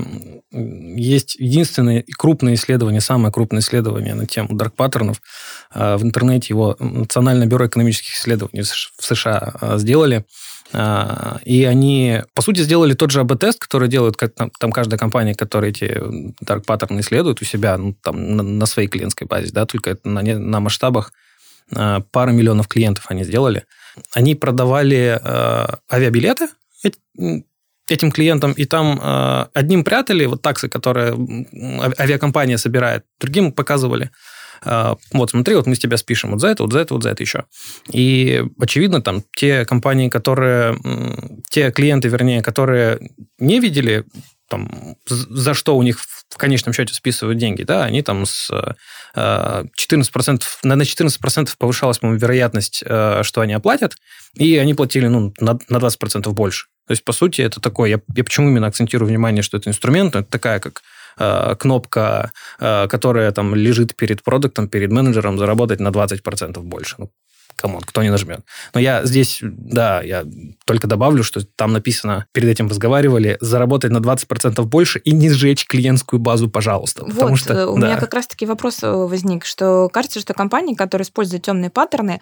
есть 0.51 1.36
единственное 1.39 2.06
крупное 2.15 2.54
исследование, 2.54 3.01
самое 3.01 3.34
крупное 3.34 3.62
исследование 3.62 4.13
на 4.13 4.28
тему 4.28 4.49
дарк-паттернов. 4.56 5.19
Э, 5.73 5.97
в 5.97 6.04
интернете 6.04 6.47
его 6.49 6.75
Национальное 6.80 7.47
бюро 7.47 7.65
экономических 7.65 8.13
исследований 8.13 8.62
в 8.62 9.04
США 9.04 9.54
э, 9.60 9.78
сделали. 9.80 10.25
Э, 10.71 11.38
и 11.43 11.63
они, 11.63 12.21
по 12.36 12.43
сути, 12.43 12.62
сделали 12.62 12.93
тот 12.93 13.10
же 13.10 13.21
АБ-тест, 13.21 13.60
который 13.60 13.88
делают 13.89 14.15
как, 14.15 14.34
там, 14.36 14.71
каждая 14.71 14.99
компания, 14.99 15.34
которая 15.34 15.71
эти 15.71 15.99
дарк-паттерны 16.41 16.99
исследует 16.99 17.41
у 17.41 17.45
себя 17.45 17.75
ну, 17.78 17.95
там, 18.04 18.36
на, 18.36 18.43
на 18.43 18.65
своей 18.67 18.88
клиентской 18.88 19.25
базе, 19.25 19.51
да, 19.51 19.65
только 19.65 19.97
на, 20.04 20.21
на 20.21 20.60
масштабах 20.60 21.12
э, 21.73 22.01
пары 22.12 22.34
миллионов 22.34 22.67
клиентов 22.67 23.06
они 23.10 23.23
сделали 23.23 23.65
они 24.12 24.36
продавали 24.36 25.19
э, 25.21 25.67
авиабилеты 25.91 26.47
этим 27.88 28.12
клиентам, 28.12 28.51
и 28.54 28.65
там 28.65 28.99
э, 29.01 29.45
одним 29.54 29.84
прятали 29.84 30.25
вот 30.25 30.41
таксы, 30.41 30.67
которые 30.69 31.13
авиакомпания 31.99 32.58
собирает, 32.58 33.06
другим 33.19 33.51
показывали. 33.51 34.10
Э, 34.63 34.95
вот, 35.12 35.30
смотри, 35.30 35.56
вот 35.56 35.67
мы 35.67 35.75
с 35.75 35.80
тебя 35.80 35.97
спишем 35.97 36.32
вот 36.32 36.41
за 36.41 36.47
это, 36.47 36.63
вот 36.63 36.73
за 36.73 36.80
это, 36.80 36.93
вот 36.95 37.04
за 37.04 37.10
это 37.12 37.21
еще. 37.21 37.45
И, 37.91 38.43
очевидно, 38.60 39.01
там 39.01 39.23
те 39.36 39.65
компании, 39.65 40.10
которые... 40.10 40.80
Те 41.49 41.71
клиенты, 41.71 42.08
вернее, 42.08 42.41
которые 42.41 42.99
не 43.38 43.60
видели 43.60 44.04
там, 44.49 44.95
за 45.08 45.54
что 45.54 45.78
у 45.78 45.84
них 45.84 45.99
в 46.30 46.38
конечном 46.38 46.74
счете 46.74 46.94
списывают 46.94 47.38
деньги, 47.38 47.64
да, 47.64 47.84
они 47.84 48.02
там 48.02 48.26
с 48.26 48.52
14%, 49.16 50.44
на 50.64 50.74
14% 50.82 51.50
повышалась, 51.58 52.00
по-моему, 52.00 52.20
вероятность, 52.20 52.84
э, 52.86 53.22
что 53.24 53.42
они 53.42 53.54
оплатят, 53.54 53.96
и 54.34 54.58
они 54.58 54.74
платили 54.74 55.08
ну, 55.08 55.34
на, 55.40 55.58
на 55.70 55.78
20% 55.78 56.30
больше. 56.32 56.68
То 56.88 56.92
есть, 56.92 57.04
по 57.04 57.14
сути, 57.14 57.42
это 57.42 57.62
такое, 57.62 57.90
я, 57.90 58.00
я 58.16 58.24
почему 58.24 58.50
именно 58.50 58.68
акцентирую 58.68 59.08
внимание, 59.08 59.42
что 59.42 59.58
это 59.58 59.70
инструмент, 59.70 60.16
это 60.16 60.30
такая, 60.30 60.60
как 60.60 60.82
э, 61.18 61.56
кнопка, 61.58 62.32
э, 62.60 62.88
которая 62.90 63.32
там 63.32 63.56
лежит 63.56 63.96
перед 63.96 64.22
продуктом, 64.22 64.68
перед 64.68 64.92
менеджером, 64.92 65.38
заработать 65.38 65.80
на 65.80 65.90
20% 65.90 66.60
больше. 66.60 66.96
Ну, 66.98 67.12
come 67.56 67.70
on, 67.70 67.82
кто 67.82 68.04
не 68.04 68.10
нажмет. 68.10 68.41
Но 68.74 68.80
я 68.80 69.06
здесь, 69.06 69.39
да, 69.41 70.02
я 70.02 70.26
только 70.65 70.88
добавлю, 70.88 71.24
что 71.24 71.44
там 71.44 71.74
написано, 71.74 72.26
перед 72.32 72.50
этим 72.50 72.68
разговаривали, 72.68 73.38
заработать 73.41 73.91
на 73.91 73.98
20% 73.98 74.62
больше 74.63 75.00
и 75.00 75.12
не 75.12 75.30
сжечь 75.30 75.65
клиентскую 75.65 76.20
базу, 76.20 76.50
пожалуйста. 76.50 77.04
Вот, 77.04 77.13
потому 77.13 77.36
что, 77.36 77.54
э, 77.54 77.65
у 77.65 77.78
да. 77.80 77.88
меня 77.88 77.98
как 77.98 78.13
раз-таки 78.13 78.46
вопрос 78.46 78.84
э, 78.84 78.91
возник, 78.91 79.46
что 79.46 79.89
кажется, 79.89 80.20
что 80.20 80.34
компании, 80.34 80.76
которые 80.76 81.06
используют 81.06 81.44
темные 81.44 81.70
паттерны, 81.70 82.22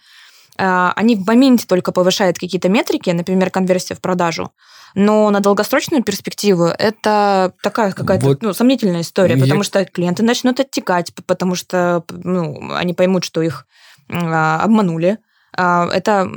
они 0.55 1.15
в 1.15 1.25
моменте 1.25 1.65
только 1.65 1.91
повышают 1.91 2.37
какие-то 2.37 2.69
метрики, 2.69 3.09
например, 3.09 3.49
конверсия 3.49 3.95
в 3.95 4.01
продажу, 4.01 4.51
но 4.95 5.29
на 5.31 5.39
долгосрочную 5.39 6.03
перспективу 6.03 6.65
это 6.65 7.53
такая 7.63 7.91
какая-то 7.91 8.27
вот 8.27 8.41
ну, 8.43 8.53
сомнительная 8.53 9.01
история, 9.01 9.35
потому 9.35 9.61
я... 9.61 9.63
что 9.63 9.85
клиенты 9.85 10.23
начнут 10.23 10.59
оттекать, 10.59 11.11
потому 11.25 11.55
что 11.55 12.03
ну, 12.09 12.73
они 12.73 12.93
поймут, 12.93 13.23
что 13.23 13.41
их 13.41 13.65
обманули. 14.09 15.19
А, 15.55 15.87
это 15.91 16.29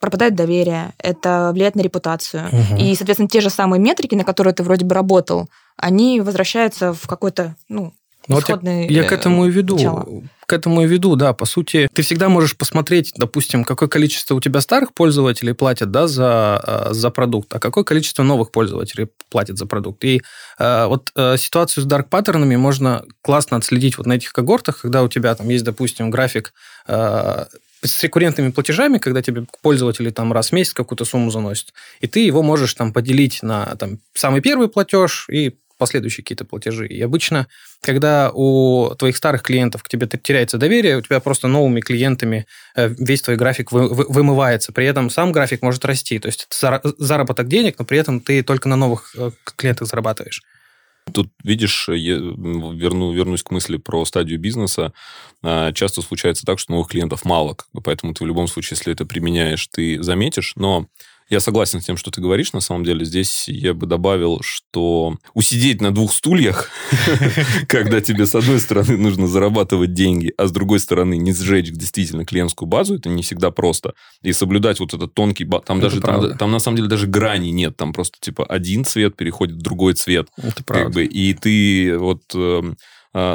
пропадает 0.00 0.34
доверие, 0.34 0.92
это 0.98 1.52
влияет 1.54 1.76
на 1.76 1.80
репутацию. 1.80 2.48
Угу. 2.48 2.80
И, 2.80 2.94
соответственно, 2.96 3.28
те 3.28 3.40
же 3.40 3.50
самые 3.50 3.80
метрики, 3.80 4.16
на 4.16 4.24
которые 4.24 4.52
ты 4.52 4.64
вроде 4.64 4.84
бы 4.84 4.94
работал, 4.94 5.48
они 5.76 6.20
возвращаются 6.20 6.92
в 6.92 7.06
какой-то, 7.06 7.54
ну, 7.68 7.92
ну, 8.28 8.36
вот 8.36 8.48
я, 8.48 8.84
я 8.84 9.04
к 9.04 9.12
этому 9.12 9.46
и 9.46 9.50
веду. 9.50 9.76
Начало. 9.76 10.22
К 10.46 10.52
этому 10.52 10.82
и 10.82 10.86
веду, 10.86 11.16
да. 11.16 11.32
По 11.32 11.44
сути, 11.44 11.88
ты 11.92 12.02
всегда 12.02 12.28
можешь 12.28 12.56
посмотреть, 12.56 13.12
допустим, 13.16 13.64
какое 13.64 13.88
количество 13.88 14.34
у 14.34 14.40
тебя 14.40 14.60
старых 14.60 14.92
пользователей 14.92 15.54
платят 15.54 15.90
да, 15.90 16.06
за, 16.06 16.62
э, 16.66 16.92
за 16.92 17.10
продукт, 17.10 17.54
а 17.54 17.58
какое 17.58 17.84
количество 17.84 18.22
новых 18.22 18.52
пользователей 18.52 19.08
платят 19.30 19.58
за 19.58 19.66
продукт. 19.66 20.04
И 20.04 20.22
э, 20.58 20.86
вот 20.86 21.10
э, 21.16 21.36
ситуацию 21.38 21.84
с 21.84 21.86
dark 21.86 22.08
паттернами 22.10 22.56
можно 22.56 23.04
классно 23.22 23.56
отследить 23.56 23.98
вот 23.98 24.06
на 24.06 24.14
этих 24.14 24.32
когортах, 24.32 24.82
когда 24.82 25.02
у 25.02 25.08
тебя 25.08 25.34
там 25.34 25.48
есть, 25.48 25.64
допустим, 25.64 26.10
график 26.10 26.52
э, 26.86 27.44
с 27.84 28.02
рекуррентными 28.02 28.50
платежами, 28.50 28.98
когда 28.98 29.22
тебе 29.22 29.44
пользователи 29.60 30.10
там 30.10 30.32
раз 30.32 30.50
в 30.50 30.52
месяц 30.52 30.72
какую-то 30.72 31.04
сумму 31.04 31.30
заносят, 31.30 31.72
и 32.00 32.06
ты 32.06 32.20
его 32.20 32.42
можешь 32.42 32.74
там 32.74 32.92
поделить 32.92 33.42
на 33.42 33.74
там, 33.76 33.98
самый 34.14 34.40
первый 34.40 34.68
платеж 34.68 35.26
и 35.28 35.56
последующие 35.82 36.22
какие-то 36.22 36.44
платежи. 36.44 36.86
И 36.86 37.02
обычно, 37.02 37.48
когда 37.80 38.30
у 38.32 38.94
твоих 38.94 39.16
старых 39.16 39.42
клиентов 39.42 39.82
к 39.82 39.88
тебе 39.88 40.06
теряется 40.06 40.56
доверие, 40.56 40.98
у 40.98 41.00
тебя 41.02 41.18
просто 41.18 41.48
новыми 41.48 41.80
клиентами 41.80 42.46
э, 42.76 42.94
весь 42.96 43.22
твой 43.22 43.36
график 43.36 43.72
вымывается. 43.72 44.70
При 44.70 44.86
этом 44.86 45.10
сам 45.10 45.32
график 45.32 45.60
может 45.60 45.84
расти. 45.84 46.20
То 46.20 46.28
есть 46.28 46.46
это 46.48 46.80
заработок 46.98 47.48
денег, 47.48 47.80
но 47.80 47.84
при 47.84 47.98
этом 47.98 48.20
ты 48.20 48.44
только 48.44 48.68
на 48.68 48.76
новых 48.76 49.12
э, 49.18 49.32
клиентах 49.56 49.88
зарабатываешь. 49.88 50.42
Тут, 51.12 51.32
видишь, 51.42 51.88
я 51.88 52.14
верну, 52.14 53.12
вернусь 53.12 53.42
к 53.42 53.50
мысли 53.50 53.76
про 53.76 54.04
стадию 54.04 54.38
бизнеса. 54.38 54.92
А, 55.42 55.72
часто 55.72 56.00
случается 56.00 56.46
так, 56.46 56.60
что 56.60 56.70
новых 56.70 56.90
клиентов 56.90 57.24
мало, 57.24 57.56
поэтому 57.82 58.14
ты 58.14 58.22
в 58.22 58.26
любом 58.28 58.46
случае, 58.46 58.76
если 58.78 58.92
это 58.92 59.04
применяешь, 59.04 59.66
ты 59.66 60.00
заметишь, 60.00 60.52
но 60.54 60.86
я 61.32 61.40
согласен 61.40 61.80
с 61.80 61.84
тем, 61.84 61.96
что 61.96 62.10
ты 62.10 62.20
говоришь, 62.20 62.52
на 62.52 62.60
самом 62.60 62.84
деле. 62.84 63.04
Здесь 63.04 63.48
я 63.48 63.72
бы 63.74 63.86
добавил, 63.86 64.40
что 64.42 65.16
усидеть 65.34 65.80
на 65.80 65.92
двух 65.92 66.12
стульях, 66.12 66.68
когда 67.68 68.00
тебе, 68.00 68.26
с 68.26 68.34
одной 68.34 68.60
стороны, 68.60 68.96
нужно 68.98 69.26
зарабатывать 69.26 69.94
деньги, 69.94 70.32
а 70.36 70.46
с 70.46 70.52
другой 70.52 70.78
стороны, 70.78 71.16
не 71.16 71.32
сжечь 71.32 71.70
действительно 71.70 72.24
клиентскую 72.24 72.68
базу, 72.68 72.96
это 72.96 73.08
не 73.08 73.22
всегда 73.22 73.50
просто. 73.50 73.94
И 74.22 74.32
соблюдать 74.32 74.78
вот 74.78 74.92
этот 74.92 75.14
тонкий... 75.14 75.48
Там 75.64 75.80
даже, 75.80 76.00
там, 76.00 76.50
на 76.50 76.58
самом 76.58 76.76
деле, 76.76 76.88
даже 76.88 77.06
грани 77.06 77.48
нет. 77.48 77.76
Там 77.76 77.92
просто, 77.92 78.18
типа, 78.20 78.44
один 78.44 78.84
цвет 78.84 79.16
переходит 79.16 79.56
в 79.56 79.62
другой 79.62 79.94
цвет. 79.94 80.28
Это 80.36 80.62
правда. 80.62 81.00
И 81.00 81.32
ты 81.32 81.96
вот 81.98 82.22
эм, 82.34 82.76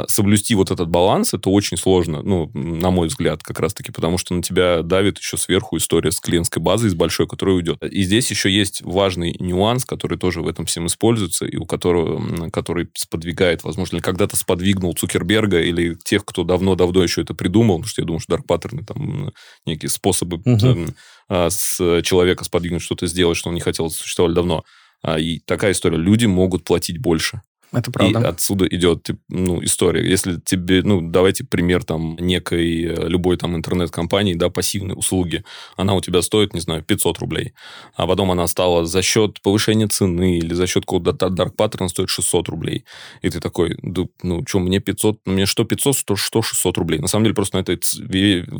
соблюсти 0.08 0.54
вот 0.54 0.70
этот 0.70 0.88
баланс, 0.88 1.34
это 1.34 1.50
очень 1.50 1.76
сложно, 1.76 2.22
ну, 2.22 2.50
на 2.52 2.90
мой 2.90 3.08
взгляд, 3.08 3.42
как 3.42 3.60
раз-таки, 3.60 3.92
потому 3.92 4.18
что 4.18 4.34
на 4.34 4.42
тебя 4.42 4.82
давит 4.82 5.18
еще 5.18 5.36
сверху 5.36 5.76
история 5.76 6.10
с 6.10 6.18
клиентской 6.18 6.60
базой, 6.60 6.90
с 6.90 6.94
большой, 6.94 7.28
которая 7.28 7.56
уйдет. 7.56 7.82
И 7.82 8.02
здесь 8.02 8.28
еще 8.30 8.50
есть 8.50 8.82
важный 8.82 9.36
нюанс, 9.38 9.84
который 9.84 10.18
тоже 10.18 10.42
в 10.42 10.48
этом 10.48 10.66
всем 10.66 10.86
используется, 10.86 11.46
и 11.46 11.56
у 11.56 11.64
которого, 11.64 12.50
который 12.50 12.88
сподвигает, 12.94 13.62
возможно, 13.62 13.96
или 13.96 14.02
когда-то 14.02 14.36
сподвигнул 14.36 14.94
Цукерберга 14.94 15.60
или 15.60 15.94
тех, 16.04 16.24
кто 16.24 16.42
давно-давно 16.42 17.02
еще 17.02 17.22
это 17.22 17.34
придумал, 17.34 17.76
потому 17.76 17.88
что 17.88 18.02
я 18.02 18.06
думаю, 18.06 18.20
что 18.20 18.32
дарк 18.32 18.46
паттерны 18.46 18.84
там 18.84 19.32
некие 19.64 19.90
способы 19.90 20.42
угу. 20.44 20.86
с 21.28 22.02
человека 22.02 22.44
сподвигнуть 22.44 22.82
что-то 22.82 23.06
сделать, 23.06 23.36
что 23.36 23.48
он 23.48 23.54
не 23.54 23.60
хотел, 23.60 23.90
существовали 23.90 24.34
давно. 24.34 24.64
А, 25.02 25.18
и 25.18 25.38
такая 25.40 25.72
история. 25.72 25.96
Люди 25.96 26.26
могут 26.26 26.64
платить 26.64 26.98
больше. 26.98 27.42
Это 27.72 27.90
правда. 27.90 28.20
И 28.20 28.24
отсюда 28.24 28.66
идет 28.66 29.08
ну, 29.28 29.62
история. 29.62 30.08
Если 30.08 30.40
тебе, 30.40 30.82
ну, 30.82 31.00
давайте 31.00 31.44
пример 31.44 31.84
там 31.84 32.16
некой, 32.18 32.84
э, 32.84 33.08
любой 33.08 33.36
там 33.36 33.56
интернет-компании, 33.56 34.34
да, 34.34 34.48
пассивной 34.48 34.94
услуги. 34.96 35.44
Она 35.76 35.94
у 35.94 36.00
тебя 36.00 36.22
стоит, 36.22 36.54
не 36.54 36.60
знаю, 36.60 36.82
500 36.82 37.18
рублей. 37.18 37.52
А 37.94 38.06
потом 38.06 38.30
она 38.30 38.46
стала 38.46 38.86
за 38.86 39.02
счет 39.02 39.42
повышения 39.42 39.86
цены 39.86 40.38
или 40.38 40.54
за 40.54 40.66
счет 40.66 40.84
какого-то 40.84 41.26
dark 41.26 41.54
pattern 41.56 41.88
стоит 41.88 42.08
600 42.08 42.48
рублей. 42.48 42.84
И 43.20 43.28
ты 43.28 43.40
такой, 43.40 43.76
ну, 43.82 44.44
что, 44.46 44.58
мне 44.60 44.80
500, 44.80 45.26
мне 45.26 45.46
что 45.46 45.64
500, 45.64 45.96
что, 45.96 46.16
что 46.16 46.42
600 46.42 46.78
рублей. 46.78 47.00
На 47.00 47.08
самом 47.08 47.24
деле 47.24 47.34
просто 47.34 47.58
на 47.58 47.60
этой, 47.60 47.78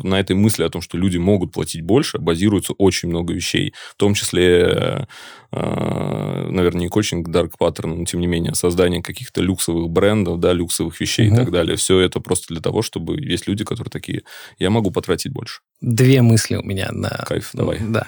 на 0.03 0.19
этой 0.19 0.35
мысли 0.35 0.63
о 0.63 0.69
том, 0.69 0.81
что 0.81 0.97
люди 0.97 1.17
могут 1.17 1.51
платить 1.51 1.81
больше, 1.81 2.19
базируется 2.19 2.73
очень 2.73 3.09
много 3.09 3.33
вещей. 3.33 3.73
В 3.91 3.95
том 3.95 4.13
числе, 4.13 5.07
э, 5.48 5.48
наверное, 5.51 6.81
не 6.81 6.89
коучинг 6.89 7.27
dark 7.29 7.51
pattern, 7.59 7.95
но 7.95 8.05
тем 8.05 8.19
не 8.19 8.27
менее, 8.27 8.55
создание 8.55 8.79
создание 8.79 9.03
каких-то 9.03 9.41
люксовых 9.41 9.89
брендов, 9.89 10.39
да, 10.39 10.53
люксовых 10.53 10.99
вещей 11.01 11.27
угу. 11.27 11.35
и 11.35 11.37
так 11.37 11.51
далее. 11.51 11.75
Все 11.75 11.99
это 11.99 12.19
просто 12.19 12.53
для 12.53 12.61
того, 12.61 12.81
чтобы 12.81 13.19
есть 13.19 13.47
люди, 13.47 13.63
которые 13.63 13.91
такие, 13.91 14.21
я 14.59 14.69
могу 14.69 14.91
потратить 14.91 15.31
больше. 15.31 15.61
Две 15.81 16.21
мысли 16.21 16.55
у 16.55 16.63
меня 16.63 16.89
на... 16.91 17.09
Кайф, 17.27 17.49
давай. 17.53 17.79
Да. 17.79 18.07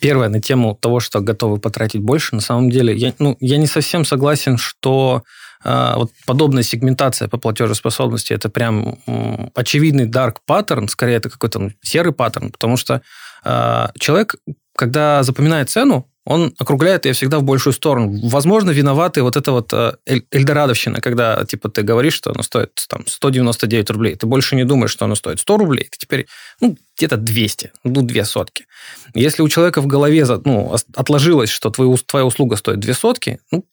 Первое, 0.00 0.28
на 0.28 0.40
тему 0.40 0.78
того, 0.80 1.00
что 1.00 1.20
готовы 1.20 1.58
потратить 1.58 2.00
больше. 2.00 2.34
На 2.34 2.40
самом 2.40 2.70
деле, 2.70 2.94
я, 2.94 3.12
ну, 3.18 3.36
я 3.40 3.56
не 3.56 3.66
совсем 3.66 4.04
согласен, 4.04 4.56
что 4.56 5.22
э, 5.64 5.92
вот 5.96 6.10
подобная 6.26 6.62
сегментация 6.62 7.28
по 7.28 7.38
платежеспособности 7.38 8.34
это 8.34 8.48
прям 8.48 8.98
э, 9.06 9.48
очевидный 9.54 10.08
dark 10.08 10.36
паттерн, 10.46 10.88
скорее 10.88 11.16
это 11.16 11.30
какой-то 11.30 11.58
ну, 11.58 11.70
серый 11.82 12.12
паттерн, 12.12 12.50
потому 12.50 12.76
что 12.76 13.00
э, 13.44 13.86
человек, 13.98 14.36
когда 14.76 15.22
запоминает 15.22 15.70
цену, 15.70 16.08
он 16.24 16.54
округляет 16.58 17.04
ее 17.04 17.12
всегда 17.12 17.38
в 17.38 17.42
большую 17.42 17.74
сторону. 17.74 18.18
Возможно, 18.28 18.70
виноваты 18.70 19.22
вот 19.22 19.36
это 19.36 19.52
вот 19.52 19.72
э, 19.72 19.96
эльдорадовщина, 20.30 21.00
когда 21.00 21.44
типа 21.44 21.68
ты 21.68 21.82
говоришь, 21.82 22.14
что 22.14 22.30
оно 22.30 22.42
стоит 22.42 22.72
там 22.88 23.06
199 23.06 23.90
рублей. 23.90 24.16
Ты 24.16 24.26
больше 24.26 24.56
не 24.56 24.64
думаешь, 24.64 24.90
что 24.90 25.04
оно 25.04 25.16
стоит 25.16 25.40
100 25.40 25.56
рублей. 25.58 25.88
Ты 25.90 25.98
теперь, 25.98 26.26
ну, 26.60 26.76
где-то 26.96 27.18
200, 27.18 27.72
ну, 27.84 28.02
две 28.02 28.24
сотки. 28.24 28.66
Если 29.14 29.42
у 29.42 29.48
человека 29.48 29.82
в 29.82 29.86
голове 29.86 30.24
ну, 30.44 30.74
отложилось, 30.94 31.50
что 31.50 31.68
твоя, 31.70 31.94
твоя 32.06 32.24
услуга 32.24 32.56
стоит 32.56 32.80
две 32.80 32.94
сотки, 32.94 33.40
ну, 33.50 33.66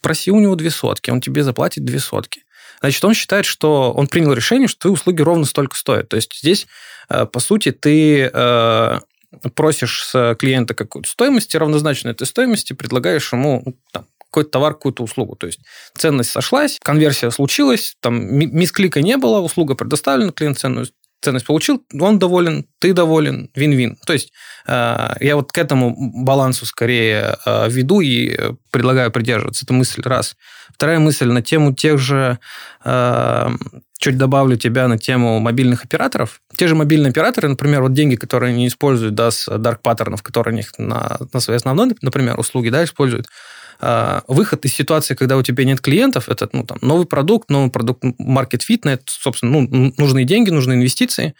проси 0.00 0.32
у 0.32 0.40
него 0.40 0.56
две 0.56 0.70
сотки, 0.70 1.10
он 1.10 1.20
тебе 1.20 1.44
заплатит 1.44 1.84
две 1.84 2.00
сотки. 2.00 2.42
Значит, 2.80 3.04
он 3.04 3.14
считает, 3.14 3.44
что 3.44 3.92
он 3.92 4.08
принял 4.08 4.32
решение, 4.32 4.66
что 4.66 4.80
твои 4.80 4.92
услуги 4.92 5.22
ровно 5.22 5.44
столько 5.44 5.76
стоят. 5.76 6.08
То 6.08 6.16
есть 6.16 6.36
здесь, 6.36 6.66
э, 7.08 7.26
по 7.26 7.38
сути, 7.38 7.70
ты 7.70 8.22
э, 8.24 8.98
просишь 9.54 10.04
с 10.04 10.36
клиента 10.38 10.74
какую-то 10.74 11.08
стоимость, 11.08 11.54
равнозначно 11.54 12.10
этой 12.10 12.26
стоимости 12.26 12.72
предлагаешь 12.72 13.32
ему 13.32 13.62
ну, 13.64 13.76
там, 13.92 14.06
какой-то 14.18 14.50
товар, 14.50 14.74
какую-то 14.74 15.02
услугу. 15.02 15.36
То 15.36 15.46
есть 15.46 15.60
ценность 15.94 16.30
сошлась, 16.30 16.78
конверсия 16.82 17.30
случилась, 17.30 17.96
там 18.00 18.34
мисклика 18.36 19.02
не 19.02 19.16
было, 19.16 19.40
услуга 19.40 19.74
предоставлена, 19.74 20.32
клиент 20.32 20.58
ценную 20.58 20.86
ценность 21.22 21.46
получил, 21.46 21.84
он 21.98 22.18
доволен, 22.18 22.66
ты 22.80 22.92
доволен, 22.92 23.48
вин-вин. 23.54 23.96
То 24.04 24.12
есть 24.12 24.32
э, 24.66 25.14
я 25.20 25.36
вот 25.36 25.52
к 25.52 25.58
этому 25.58 25.94
балансу 26.24 26.66
скорее 26.66 27.36
э, 27.46 27.68
веду 27.70 28.00
и 28.00 28.36
предлагаю 28.70 29.10
придерживаться. 29.12 29.64
Это 29.64 29.72
мысль 29.72 30.02
раз. 30.02 30.36
Вторая 30.74 30.98
мысль 30.98 31.26
на 31.26 31.40
тему 31.40 31.74
тех 31.74 31.98
же 31.98 32.38
э, 32.84 33.48
чуть 34.02 34.18
добавлю 34.18 34.56
тебя 34.56 34.88
на 34.88 34.98
тему 34.98 35.38
мобильных 35.38 35.84
операторов. 35.84 36.40
Те 36.56 36.66
же 36.66 36.74
мобильные 36.74 37.10
операторы, 37.10 37.48
например, 37.48 37.82
вот 37.82 37.92
деньги, 37.92 38.16
которые 38.16 38.50
они 38.50 38.66
используют, 38.66 39.14
да, 39.14 39.30
с 39.30 39.48
dark 39.48 39.78
паттернов, 39.80 40.22
которые 40.22 40.52
они 40.52 40.64
на, 40.76 41.18
на 41.32 41.40
своей 41.40 41.58
основной, 41.58 41.94
например, 42.02 42.38
услуги, 42.38 42.68
да, 42.68 42.82
используют, 42.82 43.28
а, 43.80 44.22
выход 44.26 44.64
из 44.64 44.74
ситуации, 44.74 45.14
когда 45.14 45.36
у 45.36 45.42
тебя 45.42 45.64
нет 45.64 45.80
клиентов, 45.80 46.28
это 46.28 46.48
ну, 46.52 46.64
там, 46.64 46.78
новый 46.82 47.06
продукт, 47.06 47.48
новый 47.48 47.70
продукт 47.70 48.02
market 48.04 48.62
fit, 48.68 48.80
на 48.82 48.94
это, 48.94 49.04
собственно, 49.06 49.60
ну, 49.60 49.92
нужны 49.96 50.24
деньги, 50.24 50.50
нужны 50.50 50.74
инвестиции, 50.74 51.34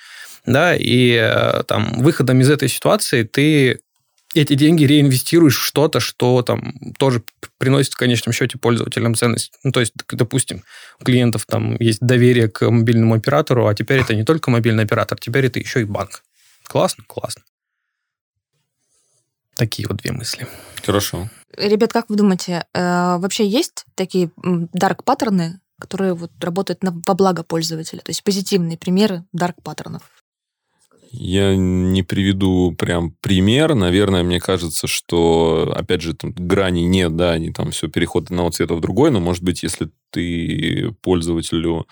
да, 0.46 0.76
и 0.76 1.14
э, 1.20 1.64
там 1.66 1.94
выходом 1.98 2.40
из 2.40 2.50
этой 2.50 2.68
ситуации 2.68 3.24
ты 3.24 3.80
эти 4.34 4.54
деньги 4.54 4.84
реинвестируешь 4.84 5.58
в 5.58 5.64
что-то, 5.64 6.00
что 6.00 6.42
там 6.42 6.74
тоже 6.98 7.22
приносит 7.58 7.92
в 7.92 7.96
конечном 7.96 8.32
счете 8.32 8.58
пользователям 8.58 9.14
ценность. 9.14 9.52
Ну, 9.62 9.72
то 9.72 9.80
есть, 9.80 9.92
допустим, 10.08 10.64
у 11.00 11.04
клиентов 11.04 11.46
там 11.46 11.76
есть 11.78 12.00
доверие 12.00 12.48
к 12.48 12.68
мобильному 12.70 13.14
оператору, 13.14 13.66
а 13.66 13.74
теперь 13.74 14.00
это 14.00 14.14
не 14.14 14.24
только 14.24 14.50
мобильный 14.50 14.84
оператор, 14.84 15.18
теперь 15.18 15.46
это 15.46 15.58
еще 15.58 15.82
и 15.82 15.84
банк. 15.84 16.22
Классно? 16.64 17.04
Классно. 17.06 17.42
Такие 19.56 19.86
вот 19.86 19.98
две 19.98 20.12
мысли. 20.12 20.46
Хорошо. 20.82 21.28
Ребят, 21.56 21.92
как 21.92 22.08
вы 22.08 22.16
думаете, 22.16 22.64
э, 22.72 23.16
вообще 23.18 23.46
есть 23.46 23.84
такие 23.94 24.30
дарк 24.36 25.04
паттерны, 25.04 25.60
которые 25.78 26.14
вот 26.14 26.30
работают 26.40 26.82
на, 26.82 26.92
во 27.06 27.14
благо 27.14 27.42
пользователя? 27.42 28.00
То 28.00 28.10
есть 28.10 28.24
позитивные 28.24 28.78
примеры 28.78 29.24
дарк 29.32 29.62
паттернов? 29.62 30.02
Я 31.14 31.54
не 31.54 32.02
приведу 32.02 32.72
прям 32.72 33.14
пример. 33.20 33.74
Наверное, 33.74 34.22
мне 34.22 34.40
кажется, 34.40 34.86
что, 34.86 35.70
опять 35.76 36.00
же, 36.00 36.14
там 36.14 36.32
грани 36.32 36.80
нет, 36.80 37.14
да, 37.16 37.32
они 37.32 37.52
там 37.52 37.70
все 37.70 37.88
переход 37.88 38.24
от 38.24 38.30
одного 38.30 38.50
цвета 38.50 38.74
в 38.74 38.80
другой, 38.80 39.10
но, 39.10 39.20
может 39.20 39.42
быть, 39.42 39.62
если 39.62 39.90
ты 40.10 40.94
пользователю 41.02 41.86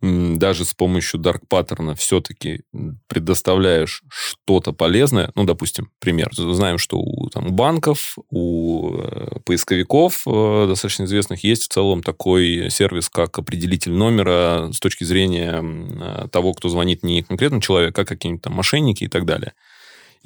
даже 0.00 0.64
с 0.64 0.74
помощью 0.74 1.20
Dark 1.20 1.40
Pattern 1.48 1.94
все-таки 1.94 2.62
предоставляешь 3.06 4.02
что-то 4.08 4.72
полезное, 4.72 5.30
ну, 5.34 5.44
допустим, 5.44 5.90
пример, 5.98 6.30
знаем, 6.32 6.78
что 6.78 6.98
у, 6.98 7.28
там, 7.30 7.52
банков, 7.52 8.16
у 8.30 8.96
э, 8.96 9.40
поисковиков 9.44 10.22
э, 10.26 10.66
достаточно 10.68 11.04
известных 11.04 11.44
есть 11.44 11.64
в 11.64 11.68
целом 11.68 12.02
такой 12.02 12.70
сервис, 12.70 13.08
как 13.08 13.38
определитель 13.38 13.92
номера 13.92 14.70
с 14.72 14.78
точки 14.80 15.04
зрения 15.04 15.62
э, 15.62 16.28
того, 16.30 16.52
кто 16.52 16.68
звонит 16.68 17.02
не 17.02 17.22
конкретно 17.22 17.60
человек, 17.60 17.98
а 17.98 18.04
какие-нибудь 18.04 18.42
там 18.42 18.54
мошенники 18.54 19.04
и 19.04 19.08
так 19.08 19.24
далее. 19.24 19.54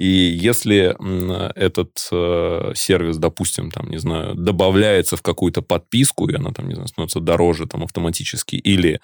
И 0.00 0.06
если 0.06 0.96
этот 1.56 2.08
э, 2.10 2.72
сервис, 2.74 3.18
допустим, 3.18 3.70
там, 3.70 3.90
не 3.90 3.98
знаю, 3.98 4.34
добавляется 4.34 5.18
в 5.18 5.22
какую-то 5.22 5.60
подписку, 5.60 6.26
и 6.26 6.34
она 6.34 6.52
там, 6.52 6.68
не 6.68 6.74
знаю, 6.74 6.88
становится 6.88 7.20
дороже 7.20 7.66
там 7.66 7.82
автоматически, 7.84 8.56
или 8.56 9.00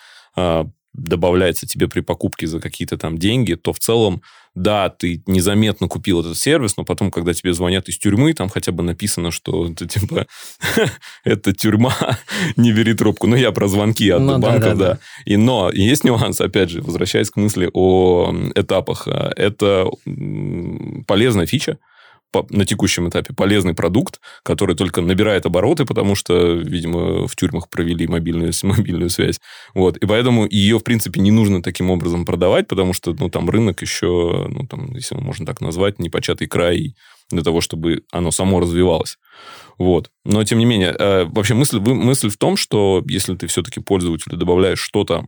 добавляется 0.96 1.66
тебе 1.66 1.88
при 1.88 2.00
покупке 2.00 2.46
за 2.46 2.60
какие-то 2.60 2.96
там 2.96 3.18
деньги, 3.18 3.54
то 3.54 3.72
в 3.72 3.78
целом, 3.78 4.22
да, 4.54 4.88
ты 4.88 5.22
незаметно 5.26 5.88
купил 5.88 6.20
этот 6.20 6.38
сервис, 6.38 6.76
но 6.76 6.84
потом, 6.84 7.10
когда 7.10 7.34
тебе 7.34 7.52
звонят 7.52 7.88
из 7.88 7.98
тюрьмы, 7.98 8.32
там 8.32 8.48
хотя 8.48 8.72
бы 8.72 8.82
написано, 8.82 9.30
что 9.30 9.66
это 9.66 9.86
типа 9.86 10.26
это 11.24 11.52
тюрьма, 11.52 11.94
не 12.56 12.72
бери 12.72 12.94
трубку. 12.94 13.26
Ну, 13.26 13.36
я 13.36 13.52
про 13.52 13.68
звонки 13.68 14.08
от 14.08 14.22
ну, 14.22 14.38
банков, 14.38 14.60
да, 14.60 14.74
да, 14.74 14.92
да. 14.94 14.98
И, 15.26 15.36
но 15.36 15.70
есть 15.70 16.04
нюанс, 16.04 16.40
опять 16.40 16.70
же, 16.70 16.80
возвращаясь 16.80 17.30
к 17.30 17.36
мысли 17.36 17.68
о 17.72 18.34
этапах. 18.54 19.06
Это 19.06 19.88
полезная 21.06 21.46
фича, 21.46 21.78
на 22.50 22.64
текущем 22.64 23.08
этапе 23.08 23.32
полезный 23.34 23.74
продукт, 23.74 24.20
который 24.42 24.76
только 24.76 25.00
набирает 25.00 25.46
обороты, 25.46 25.84
потому 25.84 26.14
что, 26.14 26.54
видимо, 26.54 27.26
в 27.26 27.36
тюрьмах 27.36 27.68
провели 27.68 28.06
мобильную, 28.06 28.52
мобильную 28.62 29.10
связь. 29.10 29.38
Вот. 29.74 29.96
И 29.96 30.06
поэтому 30.06 30.46
ее, 30.48 30.78
в 30.78 30.84
принципе, 30.84 31.20
не 31.20 31.30
нужно 31.30 31.62
таким 31.62 31.90
образом 31.90 32.24
продавать, 32.24 32.68
потому 32.68 32.92
что, 32.92 33.14
ну, 33.18 33.30
там 33.30 33.48
рынок 33.48 33.82
еще, 33.82 34.46
ну, 34.48 34.66
там, 34.66 34.94
если 34.94 35.14
можно 35.14 35.46
так 35.46 35.60
назвать, 35.60 35.98
непочатый 35.98 36.46
край 36.46 36.94
для 37.30 37.42
того, 37.42 37.60
чтобы 37.60 38.02
оно 38.12 38.30
само 38.30 38.60
развивалось. 38.60 39.18
Вот. 39.78 40.10
Но, 40.24 40.42
тем 40.44 40.58
не 40.58 40.64
менее, 40.64 40.94
э, 40.98 41.24
вообще 41.24 41.54
мысль, 41.54 41.78
мысль 41.78 42.30
в 42.30 42.36
том, 42.36 42.56
что 42.56 43.02
если 43.06 43.34
ты 43.34 43.46
все-таки 43.46 43.80
пользователю 43.80 44.36
добавляешь 44.36 44.80
что-то 44.80 45.26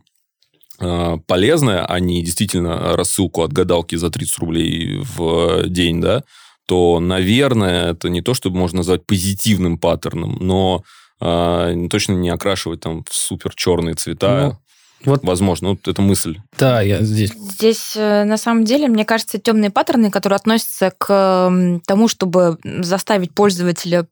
э, 0.79 1.17
полезное, 1.27 1.85
а 1.85 1.99
не 1.99 2.23
действительно 2.23 2.95
рассылку 2.95 3.43
от 3.43 3.53
гадалки 3.53 3.95
за 3.95 4.09
30 4.09 4.37
рублей 4.39 4.99
в 5.01 5.67
день, 5.67 6.01
да, 6.01 6.23
то, 6.69 6.99
наверное, 6.99 7.93
это 7.93 8.09
не 8.09 8.21
то, 8.21 8.35
чтобы 8.35 8.59
можно 8.59 8.77
назвать 8.77 9.03
позитивным 9.03 9.79
паттерном, 9.79 10.37
но 10.39 10.83
э, 11.19 11.87
точно 11.89 12.13
не 12.13 12.29
окрашивать 12.29 12.81
там 12.81 13.03
в 13.09 13.15
супер 13.15 13.55
черные 13.55 13.95
цвета. 13.95 14.59
Ну, 15.03 15.11
вот. 15.13 15.23
Возможно, 15.23 15.69
вот 15.69 15.87
это 15.87 16.03
мысль. 16.03 16.37
Да, 16.59 16.83
я 16.83 17.01
здесь. 17.01 17.31
Здесь, 17.31 17.93
э, 17.95 18.23
на 18.23 18.37
самом 18.37 18.65
деле, 18.65 18.87
мне 18.87 19.03
кажется, 19.03 19.39
темные 19.39 19.71
паттерны, 19.71 20.11
которые 20.11 20.37
относятся 20.37 20.93
к 20.95 21.51
тому, 21.87 22.07
чтобы 22.07 22.59
заставить 22.63 23.33
пользователя 23.33 24.05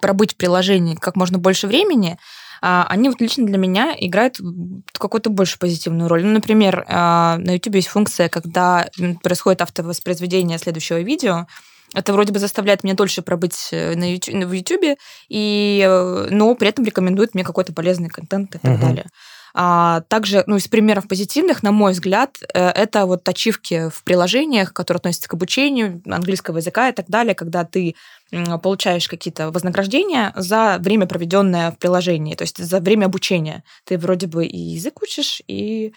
пробыть 0.00 0.34
в 0.34 0.36
приложении 0.36 0.94
как 0.94 1.16
можно 1.16 1.38
больше 1.38 1.66
времени, 1.66 2.16
а, 2.62 2.86
они 2.88 3.08
вот 3.08 3.20
лично 3.20 3.44
для 3.44 3.58
меня 3.58 3.92
играют 3.98 4.38
какую-то 4.92 5.30
больше 5.30 5.58
позитивную 5.58 6.08
роль. 6.08 6.24
Ну, 6.24 6.30
например, 6.30 6.84
а, 6.86 7.38
на 7.38 7.54
YouTube 7.54 7.74
есть 7.74 7.88
функция, 7.88 8.28
когда 8.28 8.88
происходит 9.20 9.62
автовоспроизведение 9.62 10.58
следующего 10.58 11.00
видео, 11.00 11.48
это 11.94 12.12
вроде 12.12 12.32
бы 12.32 12.38
заставляет 12.38 12.84
меня 12.84 12.94
дольше 12.94 13.22
пробыть 13.22 13.68
э, 13.70 13.94
на 13.94 14.12
YouTube, 14.12 14.44
в 14.44 14.52
YouTube, 14.52 14.98
и, 15.28 15.84
э, 15.86 16.28
но 16.30 16.54
при 16.54 16.68
этом 16.68 16.84
рекомендует 16.84 17.34
мне 17.34 17.44
какой-то 17.44 17.72
полезный 17.72 18.08
контент 18.08 18.54
и 18.54 18.58
так 18.58 18.74
угу. 18.74 18.80
далее. 18.86 19.06
А 19.56 20.00
также, 20.08 20.42
ну, 20.48 20.56
из 20.56 20.66
примеров 20.66 21.06
позитивных, 21.06 21.62
на 21.62 21.70
мой 21.70 21.92
взгляд, 21.92 22.38
э, 22.52 22.68
это 22.70 23.06
вот 23.06 23.28
ачивки 23.28 23.88
в 23.88 24.02
приложениях, 24.02 24.72
которые 24.72 24.98
относятся 24.98 25.28
к 25.28 25.34
обучению 25.34 26.02
английского 26.06 26.56
языка 26.56 26.88
и 26.88 26.92
так 26.92 27.06
далее, 27.08 27.36
когда 27.36 27.64
ты 27.64 27.94
получаешь 28.62 29.08
какие-то 29.08 29.50
вознаграждения 29.50 30.32
за 30.36 30.78
время, 30.80 31.06
проведенное 31.06 31.70
в 31.70 31.78
приложении, 31.78 32.34
то 32.34 32.42
есть 32.42 32.58
за 32.58 32.80
время 32.80 33.06
обучения. 33.06 33.64
Ты 33.84 33.98
вроде 33.98 34.26
бы 34.26 34.46
и 34.46 34.58
язык 34.58 35.02
учишь, 35.02 35.42
и... 35.48 35.92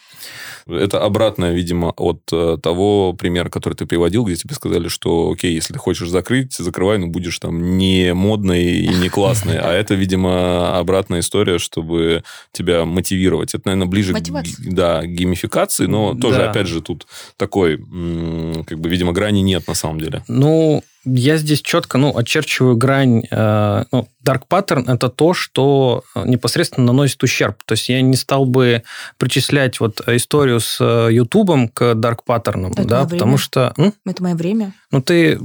Это 0.67 1.03
обратное, 1.03 1.53
видимо, 1.53 1.91
от 1.91 2.21
э, 2.31 2.57
того 2.61 3.13
примера, 3.13 3.49
который 3.49 3.73
ты 3.73 3.85
приводил, 3.85 4.25
где 4.25 4.35
тебе 4.35 4.55
сказали, 4.55 4.87
что, 4.87 5.31
окей, 5.31 5.53
если 5.53 5.73
ты 5.73 5.79
хочешь 5.79 6.09
закрыть, 6.09 6.53
закрывай, 6.53 6.97
но 6.97 7.07
будешь 7.07 7.39
там 7.39 7.77
не 7.77 8.13
модной 8.13 8.63
и 8.63 8.87
не 8.87 9.09
классной. 9.09 9.57
А 9.57 9.71
это, 9.71 9.95
видимо, 9.95 10.77
обратная 10.77 11.19
история, 11.19 11.59
чтобы 11.59 12.23
тебя 12.51 12.85
мотивировать. 12.85 13.53
Это, 13.53 13.63
наверное, 13.67 13.87
ближе 13.87 14.13
к, 14.13 14.21
да, 14.59 15.05
геймификации, 15.05 15.85
но 15.85 16.13
тоже, 16.13 16.43
опять 16.43 16.67
же, 16.67 16.81
тут 16.81 17.07
такой, 17.37 17.77
как 17.77 18.79
бы, 18.79 18.89
видимо, 18.89 19.13
грани 19.13 19.41
нет 19.41 19.67
на 19.67 19.73
самом 19.73 19.99
деле. 19.99 20.23
Ну, 20.27 20.83
я 21.07 21.37
здесь 21.37 21.61
четко 21.61 21.97
ну, 21.97 22.15
очерчиваю 22.15 22.75
грань. 22.75 23.23
Э, 23.31 23.85
ну, 23.91 24.07
dark 24.25 24.43
pattern– 24.49 24.85
это 24.93 25.09
то, 25.09 25.33
что 25.33 26.03
непосредственно 26.15 26.87
наносит 26.87 27.21
ущерб. 27.23 27.57
То 27.65 27.73
есть 27.73 27.89
я 27.89 28.01
не 28.01 28.15
стал 28.15 28.45
бы 28.45 28.83
причислять 29.17 29.79
вот 29.79 30.01
историю 30.07 30.59
с 30.59 30.83
Ютубом 31.09 31.69
к 31.69 31.93
dark 31.93 32.19
pattern, 32.27 32.71
это 32.71 32.83
да, 32.85 33.03
потому 33.03 33.31
время. 33.31 33.37
что... 33.37 33.73
М? 33.77 33.93
Это 34.05 34.23
мое 34.23 34.35
время. 34.35 34.73
Ну, 34.91 35.01
ты... 35.01 35.39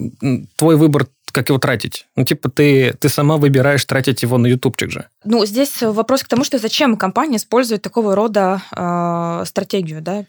Твой 0.56 0.76
выбор 0.76 1.06
как 1.32 1.48
его 1.48 1.58
тратить? 1.58 2.06
Ну, 2.14 2.24
типа, 2.24 2.50
ты, 2.50 2.92
ты 2.92 3.08
сама 3.08 3.38
выбираешь 3.38 3.84
тратить 3.84 4.22
его 4.22 4.38
на 4.38 4.46
ютубчик 4.46 4.90
же. 4.90 5.06
Ну, 5.24 5.44
здесь 5.46 5.80
вопрос 5.80 6.22
к 6.22 6.28
тому, 6.28 6.44
что 6.44 6.58
зачем 6.58 6.96
компания 6.96 7.38
использует 7.38 7.82
такого 7.82 8.14
рода 8.14 8.62
э, 8.76 9.44
стратегию, 9.46 10.02
да? 10.02 10.26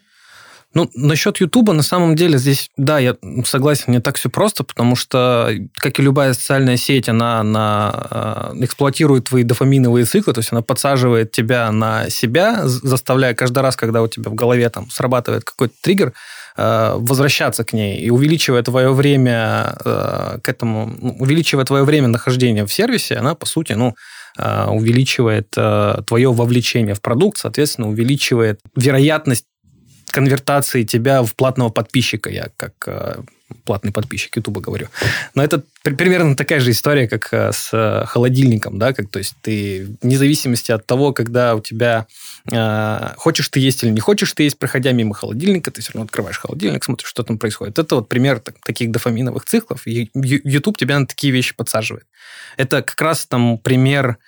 Ну, 0.74 0.90
насчет 0.94 1.38
Ютуба, 1.38 1.72
на 1.72 1.84
самом 1.84 2.16
деле, 2.16 2.36
здесь, 2.36 2.68
да, 2.76 2.98
я 2.98 3.16
согласен, 3.44 3.92
не 3.92 4.00
так 4.00 4.16
все 4.16 4.28
просто, 4.28 4.64
потому 4.64 4.96
что, 4.96 5.50
как 5.74 6.00
и 6.00 6.02
любая 6.02 6.34
социальная 6.34 6.76
сеть, 6.76 7.08
она, 7.08 7.38
она 7.40 8.08
э, 8.10 8.64
эксплуатирует 8.64 9.26
твои 9.26 9.44
дофаминовые 9.44 10.04
циклы, 10.04 10.32
то 10.32 10.40
есть 10.40 10.50
она 10.50 10.62
подсаживает 10.62 11.30
тебя 11.30 11.70
на 11.70 12.10
себя, 12.10 12.62
заставляя 12.66 13.34
каждый 13.34 13.60
раз, 13.60 13.76
когда 13.76 14.02
у 14.02 14.08
тебя 14.08 14.30
в 14.30 14.34
голове 14.34 14.68
там 14.68 14.90
срабатывает 14.90 15.44
какой-то 15.44 15.74
триггер, 15.80 16.12
э, 16.56 16.94
возвращаться 16.96 17.62
к 17.62 17.72
ней 17.72 18.00
и 18.00 18.10
увеличивая 18.10 18.64
твое 18.64 18.92
время 18.92 19.76
э, 19.84 20.38
к 20.42 20.48
этому, 20.48 20.92
ну, 21.00 21.16
увеличивая 21.20 21.64
твое 21.64 21.84
время 21.84 22.08
нахождения 22.08 22.66
в 22.66 22.72
сервисе, 22.72 23.14
она, 23.14 23.36
по 23.36 23.46
сути, 23.46 23.74
ну, 23.74 23.94
увеличивает 24.36 25.48
твое 25.50 26.32
вовлечение 26.32 26.96
в 26.96 27.00
продукт, 27.00 27.38
соответственно, 27.38 27.88
увеличивает 27.88 28.58
вероятность 28.74 29.44
конвертации 30.14 30.84
тебя 30.84 31.24
в 31.24 31.34
платного 31.34 31.70
подписчика. 31.70 32.30
Я 32.30 32.46
как 32.56 32.74
э, 32.86 33.22
платный 33.64 33.90
подписчик 33.90 34.36
Ютуба 34.36 34.60
говорю. 34.60 34.88
Но 35.34 35.42
это 35.42 35.64
примерно 35.82 36.36
такая 36.36 36.60
же 36.60 36.70
история, 36.70 37.08
как 37.08 37.28
э, 37.32 37.50
с 37.52 37.70
э, 37.72 38.06
холодильником, 38.06 38.78
да, 38.78 38.92
как 38.92 39.10
то 39.10 39.18
есть 39.18 39.34
ты 39.42 39.88
вне 40.02 40.16
зависимости 40.16 40.70
от 40.70 40.86
того, 40.86 41.12
когда 41.12 41.56
у 41.56 41.60
тебя 41.60 42.06
э, 42.48 43.14
хочешь 43.16 43.48
ты 43.48 43.58
есть 43.58 43.82
или 43.82 43.90
не 43.90 43.98
хочешь 44.00 44.32
ты 44.32 44.44
есть, 44.44 44.56
проходя 44.56 44.92
мимо 44.92 45.14
холодильника, 45.14 45.72
ты 45.72 45.82
все 45.82 45.92
равно 45.92 46.04
открываешь 46.04 46.38
холодильник, 46.38 46.84
смотришь, 46.84 47.08
что 47.08 47.24
там 47.24 47.36
происходит. 47.36 47.76
Это 47.76 47.96
вот 47.96 48.08
пример 48.08 48.38
так, 48.38 48.54
таких 48.64 48.92
дофаминовых 48.92 49.44
циклов. 49.46 49.84
И 49.86 50.10
YouTube 50.14 50.78
тебя 50.78 51.00
на 51.00 51.06
такие 51.08 51.32
вещи 51.32 51.56
подсаживает. 51.56 52.06
Это 52.56 52.82
как 52.82 53.00
раз 53.02 53.26
там 53.26 53.58
пример 53.58 54.18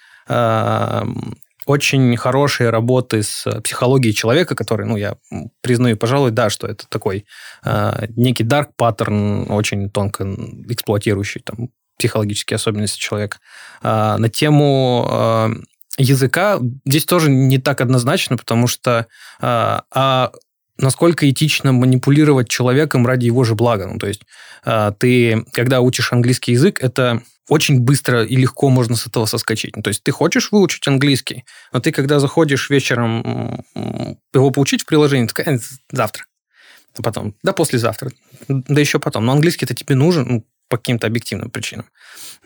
очень 1.66 2.16
хорошие 2.16 2.70
работы 2.70 3.22
с 3.22 3.44
психологией 3.62 4.14
человека, 4.14 4.54
который, 4.54 4.86
ну, 4.86 4.96
я 4.96 5.16
признаю, 5.60 5.96
пожалуй, 5.96 6.30
да, 6.30 6.48
что 6.48 6.66
это 6.66 6.86
такой 6.88 7.26
э, 7.64 8.06
некий 8.16 8.44
dark 8.44 8.68
паттерн, 8.76 9.50
очень 9.50 9.90
тонко 9.90 10.24
эксплуатирующий 10.68 11.42
там 11.42 11.70
психологические 11.98 12.54
особенности 12.54 12.98
человека. 12.98 13.38
Э, 13.82 14.16
на 14.16 14.28
тему 14.28 15.08
э, 15.10 15.48
языка 15.98 16.60
здесь 16.84 17.04
тоже 17.04 17.30
не 17.30 17.58
так 17.58 17.80
однозначно, 17.80 18.36
потому 18.36 18.68
что 18.68 19.06
э, 19.40 19.80
а 19.90 20.32
насколько 20.78 21.28
этично 21.28 21.72
манипулировать 21.72 22.48
человеком 22.48 23.06
ради 23.06 23.26
его 23.26 23.44
же 23.44 23.54
блага. 23.54 23.86
Ну, 23.86 23.98
то 23.98 24.06
есть 24.06 24.22
э, 24.64 24.92
ты, 24.98 25.44
когда 25.52 25.80
учишь 25.80 26.12
английский 26.12 26.52
язык, 26.52 26.82
это 26.82 27.22
очень 27.48 27.80
быстро 27.80 28.24
и 28.24 28.36
легко 28.36 28.68
можно 28.70 28.96
с 28.96 29.06
этого 29.06 29.26
соскочить. 29.26 29.76
Ну, 29.76 29.82
то 29.82 29.88
есть 29.88 30.02
ты 30.02 30.12
хочешь 30.12 30.50
выучить 30.50 30.86
английский, 30.88 31.44
но 31.72 31.80
ты, 31.80 31.92
когда 31.92 32.18
заходишь 32.18 32.70
вечером 32.70 33.64
его 34.32 34.50
получить 34.50 34.82
в 34.82 34.86
приложении, 34.86 35.28
ты 35.28 35.60
завтра. 35.90 36.24
Потом, 37.02 37.34
да, 37.42 37.52
послезавтра, 37.52 38.10
да 38.48 38.80
еще 38.80 38.98
потом. 38.98 39.26
Но 39.26 39.32
английский-то 39.32 39.74
тебе 39.74 39.94
нужен, 39.94 40.26
ну, 40.26 40.46
по 40.68 40.78
каким-то 40.78 41.06
объективным 41.06 41.50
причинам. 41.50 41.86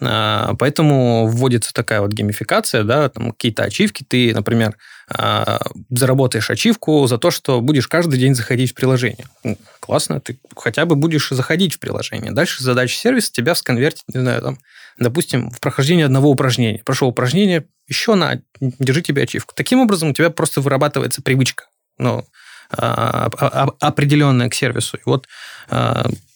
А, 0.01 0.55
поэтому 0.59 1.27
вводится 1.27 1.73
такая 1.73 2.01
вот 2.01 2.13
геймификация, 2.13 2.85
да, 2.85 3.09
там 3.09 3.33
какие-то 3.33 3.63
ачивки. 3.65 4.05
Ты, 4.07 4.35
например, 4.35 4.77
а, 5.09 5.61
заработаешь 5.89 6.51
ачивку 6.51 7.07
за 7.07 7.19
то, 7.19 7.31
что 7.31 7.61
будешь 7.61 7.89
каждый 7.89 8.19
день 8.19 8.35
заходить 8.35 8.73
в 8.73 8.75
приложение. 8.75 9.27
Ну, 9.43 9.57
классно, 9.81 10.21
ты 10.21 10.39
хотя 10.57 10.85
бы 10.85 10.97
будешь 10.97 11.31
заходить 11.31 11.75
в 11.75 11.79
приложение. 11.79 12.33
Дальше 12.33 12.63
задача 12.63 12.97
сервиса 12.97 13.33
тебя 13.33 13.55
сконвертить, 13.55 14.05
не 14.13 14.21
знаю, 14.21 14.43
там, 14.43 14.59
допустим, 15.01 15.51
в 15.51 15.59
прохождение 15.59 16.07
одного 16.07 16.31
упражнения. 16.31 16.83
Прошел 16.85 17.09
упражнение, 17.09 17.67
еще 17.89 18.15
на, 18.15 18.41
держи 18.61 19.03
тебе 19.03 19.23
ачивку. 19.23 19.55
Таким 19.57 19.81
образом 19.81 20.11
у 20.11 20.13
тебя 20.13 20.31
просто 20.31 20.61
вырабатывается 20.61 21.23
привычка 21.23 21.65
ну, 22.01 22.25
определенное 22.71 24.49
к 24.49 24.55
сервису. 24.55 24.97
И 24.97 25.03
вот 25.05 25.29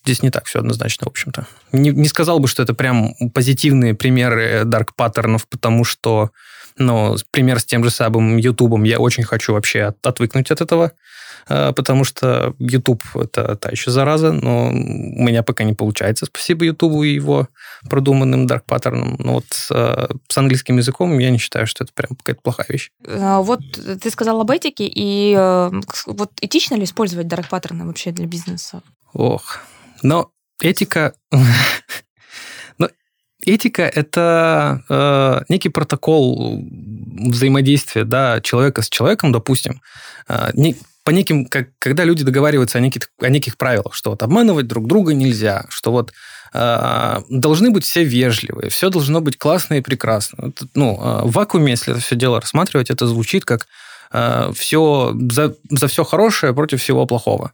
здесь 0.04 0.22
не 0.22 0.30
так 0.30 0.46
все 0.46 0.60
однозначно, 0.60 1.06
в 1.06 1.10
общем-то. 1.10 1.46
Не, 1.72 1.90
не 1.90 2.06
сказал 2.06 2.38
бы, 2.38 2.48
что 2.48 2.62
это 2.62 2.74
прям 2.74 3.14
позитивные 3.32 3.94
примеры 3.94 4.62
dark 4.64 4.88
паттернов, 4.94 5.48
потому 5.48 5.84
что, 5.84 6.30
ну, 6.76 7.16
пример 7.30 7.60
с 7.60 7.64
тем 7.64 7.82
же 7.82 7.90
самым 7.90 8.36
YouTube, 8.36 8.84
я 8.84 8.98
очень 8.98 9.24
хочу 9.24 9.54
вообще 9.54 9.84
от, 9.84 10.06
отвыкнуть 10.06 10.50
от 10.50 10.60
этого, 10.60 10.92
потому 11.46 12.04
что 12.04 12.54
YouTube 12.58 13.02
это 13.14 13.56
та 13.56 13.70
еще 13.70 13.90
зараза, 13.90 14.32
но 14.32 14.68
у 14.68 14.72
меня 14.72 15.42
пока 15.42 15.64
не 15.64 15.74
получается, 15.74 16.26
спасибо 16.26 16.64
YouTube 16.64 17.04
и 17.04 17.14
его 17.14 17.48
продуманным 17.88 18.46
dark 18.46 18.62
паттернам. 18.66 19.16
Но 19.18 19.34
вот 19.34 19.46
с, 19.50 19.70
э, 19.70 20.08
с 20.28 20.38
английским 20.38 20.76
языком 20.76 21.18
я 21.18 21.30
не 21.30 21.38
считаю, 21.38 21.66
что 21.66 21.84
это 21.84 21.92
прям 21.92 22.16
какая-то 22.16 22.40
плохая 22.42 22.66
вещь. 22.68 22.90
А, 23.06 23.40
вот 23.40 23.60
ты 24.02 24.10
сказал 24.10 24.40
об 24.40 24.50
этике, 24.50 24.86
и 24.86 25.34
э, 25.36 25.70
вот 26.06 26.30
этично 26.40 26.74
ли 26.74 26.84
использовать 26.84 27.26
dark 27.26 27.48
паттерны 27.48 27.86
вообще 27.86 28.10
для 28.10 28.26
бизнеса? 28.26 28.82
Ох, 29.12 29.60
но 30.02 30.30
этика... 30.60 31.14
Но 32.78 32.88
этика– 33.44 33.82
это 33.94 34.82
э, 34.88 35.44
некий 35.48 35.68
протокол 35.68 36.64
взаимодействия 37.28 38.04
да, 38.04 38.40
человека 38.40 38.82
с 38.82 38.88
человеком, 38.88 39.30
допустим. 39.30 39.80
Э, 40.28 40.50
не, 40.54 40.76
по 41.04 41.10
неким, 41.10 41.44
как, 41.44 41.68
когда 41.78 42.04
люди 42.04 42.24
договариваются 42.24 42.78
о 42.78 42.80
неких, 42.80 43.10
о 43.20 43.28
неких 43.28 43.56
правилах, 43.56 43.94
что 43.94 44.10
вот 44.10 44.22
обманывать 44.22 44.66
друг 44.66 44.86
друга 44.86 45.12
нельзя, 45.12 45.66
что 45.68 45.92
вот 45.92 46.12
э, 46.54 47.20
должны 47.28 47.70
быть 47.70 47.84
все 47.84 48.04
вежливые, 48.04 48.70
все 48.70 48.88
должно 48.88 49.20
быть 49.20 49.38
классно 49.38 49.74
и 49.74 49.80
прекрасно. 49.82 50.48
Это, 50.48 50.66
ну, 50.74 50.98
э, 50.98 51.26
в 51.26 51.32
вакууме, 51.32 51.72
если 51.72 51.92
это 51.92 52.00
все 52.02 52.16
дело 52.16 52.40
рассматривать, 52.40 52.90
это 52.90 53.06
звучит 53.06 53.44
как 53.44 53.66
э, 54.12 54.50
все 54.56 55.14
за, 55.30 55.54
за 55.70 55.88
все 55.88 56.04
хорошее 56.04 56.54
против 56.54 56.80
всего 56.80 57.04
плохого. 57.06 57.52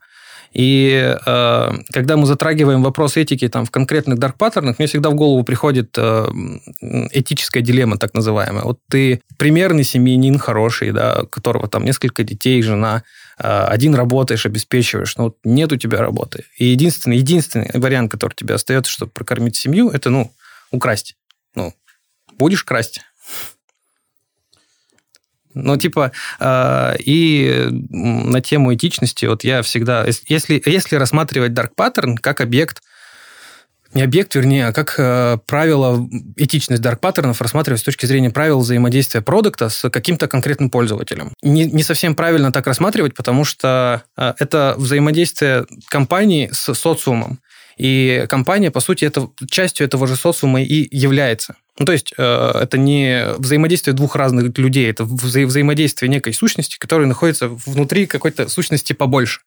И 0.53 1.17
э, 1.27 1.73
когда 1.93 2.17
мы 2.17 2.27
затрагиваем 2.27 2.83
вопрос 2.83 3.17
этики 3.17 3.49
там, 3.49 3.65
в 3.65 3.71
конкретных 3.71 4.19
дарк-паттернах, 4.19 4.79
мне 4.79 4.89
всегда 4.89 5.11
в 5.11 5.15
голову 5.15 5.45
приходит 5.45 5.95
э, 5.97 6.27
этическая 7.13 7.63
дилемма, 7.63 7.99
так 7.99 8.15
называемая. 8.15 8.65
Вот 8.65 8.81
ты 8.89 9.23
примерный 9.39 9.85
семьянин 9.85 10.39
хороший, 10.39 10.91
да, 10.91 11.23
которого 11.31 11.69
там 11.69 11.85
несколько 11.85 12.25
детей, 12.25 12.63
жена, 12.63 13.05
э, 13.39 13.47
один 13.47 13.95
работаешь, 13.95 14.45
обеспечиваешь, 14.45 15.17
но 15.17 15.25
вот 15.25 15.37
нет 15.45 15.73
у 15.73 15.77
тебя 15.77 15.99
работы. 15.99 16.45
И 16.59 16.65
единственный, 16.65 17.19
единственный 17.19 17.71
вариант, 17.75 18.11
который 18.11 18.35
тебе 18.35 18.55
остается, 18.55 18.91
чтобы 18.91 19.13
прокормить 19.13 19.55
семью, 19.55 19.91
это, 19.91 20.11
ну, 20.11 20.33
украсть. 20.73 21.17
Ну, 21.55 21.73
будешь 22.39 22.65
красть, 22.65 23.03
ну, 25.55 25.77
типа, 25.77 26.13
э, 26.39 26.97
и 26.99 27.69
на 27.71 28.41
тему 28.41 28.75
этичности, 28.75 29.27
вот 29.27 29.45
я 29.45 29.63
всегда, 29.63 30.07
если, 30.29 30.63
если 30.65 30.97
рассматривать 30.97 31.53
Dark 31.53 31.71
Pattern 31.77 32.17
как 32.21 32.41
объект, 32.41 32.83
не 33.93 34.03
объект, 34.03 34.35
вернее, 34.37 34.69
а 34.69 34.73
как 34.73 34.95
э, 34.99 35.39
правило, 35.47 36.09
этичность 36.37 36.83
Dark 36.83 36.99
паттернов 37.01 37.41
рассматривать 37.41 37.81
с 37.81 37.85
точки 37.85 38.07
зрения 38.07 38.31
правил 38.31 38.61
взаимодействия 38.61 39.21
продукта 39.21 39.69
с 39.69 39.91
каким-то 39.91 40.29
конкретным 40.29 40.71
пользователем. 40.71 41.33
Не, 41.43 41.65
не 41.67 41.83
совсем 41.83 42.15
правильно 42.15 42.53
так 42.53 42.67
рассматривать, 42.69 43.15
потому 43.15 43.45
что 43.45 44.05
э, 44.17 44.35
это 44.39 44.75
взаимодействие 44.79 45.67
компании 45.89 46.51
с 46.53 46.73
социумом. 46.75 47.41
И 47.81 48.27
компания, 48.29 48.71
по 48.71 48.81
сути, 48.81 49.07
это, 49.07 49.31
частью 49.49 49.87
этого 49.87 50.07
же 50.07 50.15
социума 50.15 50.61
и 50.61 50.87
является. 50.95 51.57
Ну, 51.79 51.87
то 51.87 51.93
есть 51.93 52.13
э, 52.19 52.51
это 52.63 52.77
не 52.77 53.25
взаимодействие 53.39 53.95
двух 53.95 54.17
разных 54.17 54.59
людей, 54.59 54.91
это 54.91 55.05
вза- 55.05 55.47
взаимодействие 55.47 56.11
некой 56.11 56.35
сущности, 56.35 56.77
которая 56.79 57.07
находится 57.07 57.49
внутри 57.49 58.05
какой-то 58.05 58.51
сущности 58.51 58.93
побольше. 58.93 59.41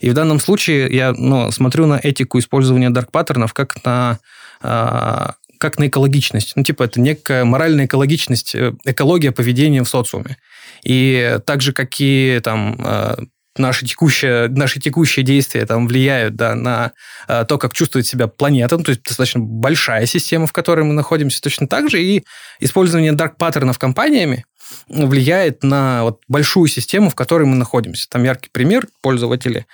И 0.00 0.10
в 0.10 0.14
данном 0.14 0.40
случае 0.40 0.88
я 0.90 1.12
ну, 1.12 1.52
смотрю 1.52 1.86
на 1.86 2.00
этику 2.02 2.40
использования 2.40 2.90
дарк-паттернов 2.90 3.54
как 3.54 3.76
на 3.84 4.18
э, 4.62 5.26
как 5.58 5.78
на 5.78 5.86
экологичность. 5.86 6.54
Ну, 6.56 6.64
типа, 6.64 6.82
это 6.82 7.00
некая 7.00 7.44
моральная 7.44 7.86
экологичность, 7.86 8.56
э, 8.56 8.72
экология 8.84 9.30
поведения 9.30 9.84
в 9.84 9.88
социуме. 9.88 10.38
И 10.82 11.38
так 11.46 11.62
же, 11.62 11.72
как 11.72 12.00
и 12.00 12.40
там 12.42 12.80
э, 12.84 13.14
наши 13.58 13.86
текущие, 13.86 14.48
наши 14.48 14.80
текущие 14.80 15.24
действия 15.24 15.66
там 15.66 15.86
влияют 15.86 16.36
да, 16.36 16.54
на 16.54 16.92
э, 17.28 17.44
то, 17.48 17.58
как 17.58 17.72
чувствует 17.72 18.06
себя 18.06 18.26
планета, 18.26 18.76
ну, 18.76 18.84
то 18.84 18.90
есть 18.90 19.02
достаточно 19.02 19.40
большая 19.40 20.06
система, 20.06 20.46
в 20.46 20.52
которой 20.52 20.84
мы 20.84 20.94
находимся, 20.94 21.40
точно 21.40 21.66
так 21.68 21.90
же, 21.90 22.02
и 22.02 22.24
использование 22.60 23.12
дарк-паттернов 23.12 23.78
компаниями 23.78 24.44
влияет 24.88 25.62
на 25.62 26.02
вот 26.04 26.20
большую 26.28 26.68
систему, 26.68 27.10
в 27.10 27.14
которой 27.14 27.44
мы 27.44 27.56
находимся. 27.56 28.08
Там 28.08 28.24
яркий 28.24 28.50
пример, 28.50 28.86
пользователи 29.00 29.66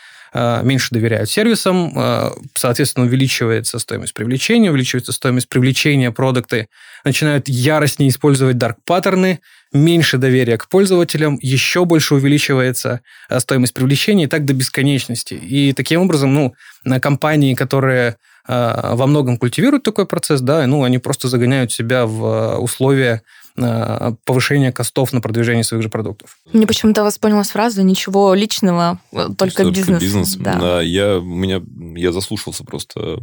меньше 0.63 0.89
доверяют 0.91 1.29
сервисам, 1.29 1.93
э, 1.95 2.31
соответственно, 2.55 3.07
увеличивается 3.07 3.79
стоимость 3.79 4.15
привлечения, 4.15 4.71
увеличивается 4.71 5.13
стоимость 5.13 5.49
привлечения, 5.49 6.11
продукты 6.11 6.69
начинают 7.05 7.49
яростнее 7.49 8.11
использовать 8.11 8.57
дарк-паттерны, 8.57 9.41
меньше 9.73 10.19
доверия 10.19 10.59
к 10.59 10.69
пользователям, 10.69 11.39
еще 11.41 11.85
больше 11.85 12.15
увеличивается 12.15 13.01
э, 13.29 13.41
стоимость 13.41 13.75
привлечения 13.75 14.25
и 14.25 14.29
так 14.29 14.45
до 14.45 14.55
бесконечности. 14.55 15.35
И 15.35 15.73
таким 15.73 16.03
образом, 16.03 16.33
ну, 16.33 16.55
на 16.85 17.01
компании, 17.01 17.55
которые 17.55 18.17
э, 18.49 18.95
во 18.95 19.07
многом 19.07 19.37
культивируют 19.37 19.83
такой 19.83 20.07
процесс, 20.07 20.41
да, 20.41 20.67
ну, 20.67 20.83
они 20.83 20.99
просто 20.99 21.29
загоняют 21.29 21.73
себя 21.73 22.07
в 22.07 22.25
э, 22.25 22.57
условия 22.57 23.23
повышения 23.55 24.73
костов 24.73 25.13
на 25.13 25.21
продвижение 25.21 25.65
своих 25.65 25.83
же 25.83 25.89
продуктов. 25.89 26.39
Мне 26.53 26.67
почему-то 26.67 27.05
воспомнилась 27.05 27.51
фраза 27.51 27.83
«ничего 27.83 28.35
личного, 28.35 28.99
только 29.37 29.71
бизнес». 29.71 30.01
бизнес. 30.01 30.37
Да. 30.37 30.55
да, 30.59 30.83
я, 30.83 31.19
у 31.19 31.23
меня, 31.23 31.61
я 31.95 32.13
заслушался 32.13 32.65
просто 32.65 33.19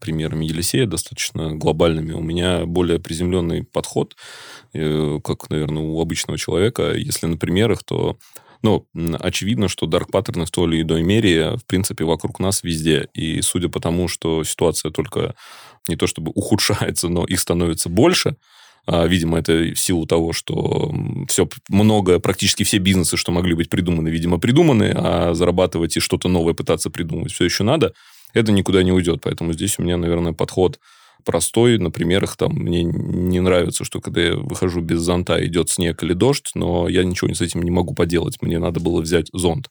примерами 0.00 0.46
Елисея, 0.46 0.86
достаточно 0.86 1.54
глобальными. 1.54 2.12
У 2.12 2.20
меня 2.20 2.66
более 2.66 2.98
приземленный 2.98 3.62
подход 3.62 4.14
Э, 4.72 5.18
как, 5.24 5.50
наверное, 5.50 5.82
у 5.82 6.00
обычного 6.00 6.38
человека. 6.38 6.92
Если 6.94 7.26
на 7.26 7.36
примерах, 7.36 7.82
то 7.82 8.18
ну, 8.62 8.86
очевидно, 9.18 9.68
что 9.68 9.86
дарк 9.86 10.10
паттерны 10.10 10.44
в 10.44 10.50
той 10.50 10.68
или 10.68 10.82
иной 10.82 11.02
мере, 11.02 11.56
в 11.56 11.64
принципе, 11.64 12.04
вокруг 12.04 12.38
нас 12.40 12.62
везде. 12.62 13.08
И 13.14 13.40
судя 13.40 13.68
по 13.68 13.80
тому, 13.80 14.06
что 14.06 14.44
ситуация 14.44 14.90
только 14.90 15.34
не 15.88 15.96
то 15.96 16.06
чтобы 16.06 16.30
ухудшается, 16.34 17.08
но 17.08 17.24
их 17.24 17.40
становится 17.40 17.88
больше, 17.88 18.36
видимо, 18.86 19.38
это 19.38 19.52
в 19.52 19.78
силу 19.78 20.06
того, 20.06 20.32
что 20.32 20.92
все 21.28 21.48
многое, 21.68 22.18
практически 22.18 22.64
все 22.64 22.78
бизнесы, 22.78 23.16
что 23.16 23.32
могли 23.32 23.54
быть 23.54 23.70
придуманы, 23.70 24.08
видимо, 24.08 24.38
придуманы, 24.38 24.92
а 24.94 25.34
зарабатывать 25.34 25.96
и 25.96 26.00
что-то 26.00 26.28
новое 26.28 26.54
пытаться 26.54 26.90
придумать 26.90 27.32
все 27.32 27.44
еще 27.44 27.64
надо, 27.64 27.92
это 28.34 28.52
никуда 28.52 28.82
не 28.82 28.92
уйдет. 28.92 29.20
Поэтому 29.22 29.52
здесь 29.52 29.78
у 29.78 29.82
меня, 29.82 29.96
наверное, 29.96 30.32
подход 30.32 30.78
простой. 31.24 31.78
На 31.78 31.90
примерах 31.90 32.36
там 32.36 32.52
мне 32.52 32.82
не 32.82 33.40
нравится, 33.40 33.84
что 33.84 34.00
когда 34.00 34.22
я 34.22 34.34
выхожу 34.34 34.80
без 34.80 35.00
зонта, 35.00 35.44
идет 35.44 35.68
снег 35.68 36.02
или 36.02 36.12
дождь, 36.12 36.50
но 36.54 36.88
я 36.88 37.04
ничего 37.04 37.32
с 37.32 37.40
этим 37.40 37.62
не 37.62 37.70
могу 37.70 37.94
поделать. 37.94 38.40
Мне 38.40 38.58
надо 38.58 38.80
было 38.80 39.00
взять 39.00 39.28
зонт. 39.32 39.68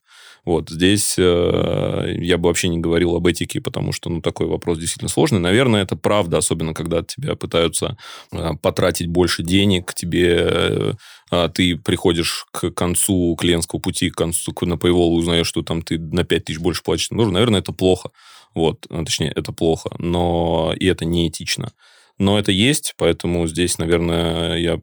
Вот 0.49 0.71
здесь 0.71 1.13
э, 1.19 2.15
я 2.17 2.39
бы 2.39 2.47
вообще 2.47 2.69
не 2.69 2.79
говорил 2.79 3.15
об 3.15 3.27
этике, 3.27 3.61
потому 3.61 3.91
что 3.91 4.09
ну, 4.09 4.19
такой 4.19 4.47
вопрос 4.47 4.79
действительно 4.79 5.07
сложный. 5.07 5.37
Наверное, 5.37 5.83
это 5.83 5.95
правда, 5.95 6.39
особенно 6.39 6.73
когда 6.73 7.03
тебя 7.03 7.35
пытаются 7.35 7.97
э, 8.31 8.53
потратить 8.59 9.09
больше 9.09 9.43
денег, 9.43 9.93
тебе 9.93 10.95
э, 11.29 11.49
ты 11.53 11.77
приходишь 11.77 12.47
к 12.49 12.71
концу 12.71 13.37
клиентского 13.39 13.79
пути, 13.79 14.09
к 14.09 14.15
концу 14.15 14.51
на 14.61 14.73
Paywall, 14.73 15.11
узнаешь, 15.11 15.45
что 15.45 15.61
там 15.61 15.83
ты 15.83 15.99
на 15.99 16.23
5 16.23 16.45
тысяч 16.45 16.57
больше 16.57 16.81
платишь, 16.81 17.11
нужно, 17.11 17.33
наверное, 17.33 17.59
это 17.59 17.71
плохо. 17.71 18.09
Вот, 18.55 18.87
ну, 18.89 19.05
точнее, 19.05 19.31
это 19.35 19.53
плохо, 19.53 19.91
но 19.99 20.73
и 20.75 20.87
это 20.87 21.05
неэтично. 21.05 21.73
Но 22.19 22.37
это 22.37 22.51
есть, 22.51 22.95
поэтому 22.97 23.47
здесь, 23.47 23.77
наверное, 23.77 24.57
я 24.57 24.81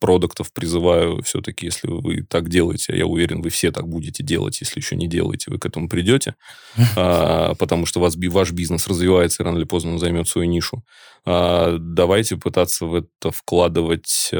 продуктов 0.00 0.50
призываю 0.54 1.22
все-таки, 1.22 1.66
если 1.66 1.86
вы 1.86 2.22
так 2.22 2.48
делаете, 2.48 2.96
я 2.96 3.04
уверен, 3.04 3.42
вы 3.42 3.50
все 3.50 3.70
так 3.70 3.86
будете 3.86 4.24
делать, 4.24 4.58
если 4.62 4.80
еще 4.80 4.96
не 4.96 5.06
делаете, 5.06 5.50
вы 5.50 5.58
к 5.58 5.66
этому 5.66 5.86
придете, 5.90 6.34
а, 6.96 7.54
потому 7.56 7.84
что 7.84 8.00
вас, 8.00 8.16
ваш 8.16 8.52
бизнес 8.52 8.88
развивается, 8.88 9.42
и 9.42 9.44
рано 9.44 9.58
или 9.58 9.64
поздно 9.64 9.92
он 9.92 9.98
займет 9.98 10.28
свою 10.28 10.48
нишу. 10.48 10.82
А, 11.26 11.76
давайте 11.78 12.38
пытаться 12.38 12.86
в 12.86 12.94
это 12.94 13.30
вкладывать 13.32 14.30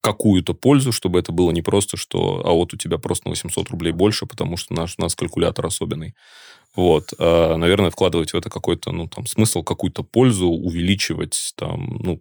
какую-то 0.00 0.54
пользу, 0.54 0.92
чтобы 0.92 1.18
это 1.18 1.30
было 1.30 1.50
не 1.50 1.60
просто, 1.60 1.98
что 1.98 2.40
а 2.42 2.52
вот 2.52 2.72
у 2.72 2.78
тебя 2.78 2.96
просто 2.96 3.28
на 3.28 3.32
800 3.32 3.68
рублей 3.68 3.92
больше, 3.92 4.24
потому 4.24 4.56
что 4.56 4.72
наш, 4.72 4.94
у 4.96 5.02
нас 5.02 5.14
калькулятор 5.14 5.66
особенный. 5.66 6.14
Вот, 6.76 7.12
а, 7.18 7.56
наверное, 7.56 7.90
вкладывать 7.90 8.32
в 8.32 8.36
это 8.36 8.48
какой-то, 8.48 8.92
ну, 8.92 9.08
там, 9.08 9.26
смысл, 9.26 9.62
какую-то 9.62 10.02
пользу, 10.02 10.48
увеличивать, 10.48 11.52
там, 11.56 11.98
ну, 12.00 12.20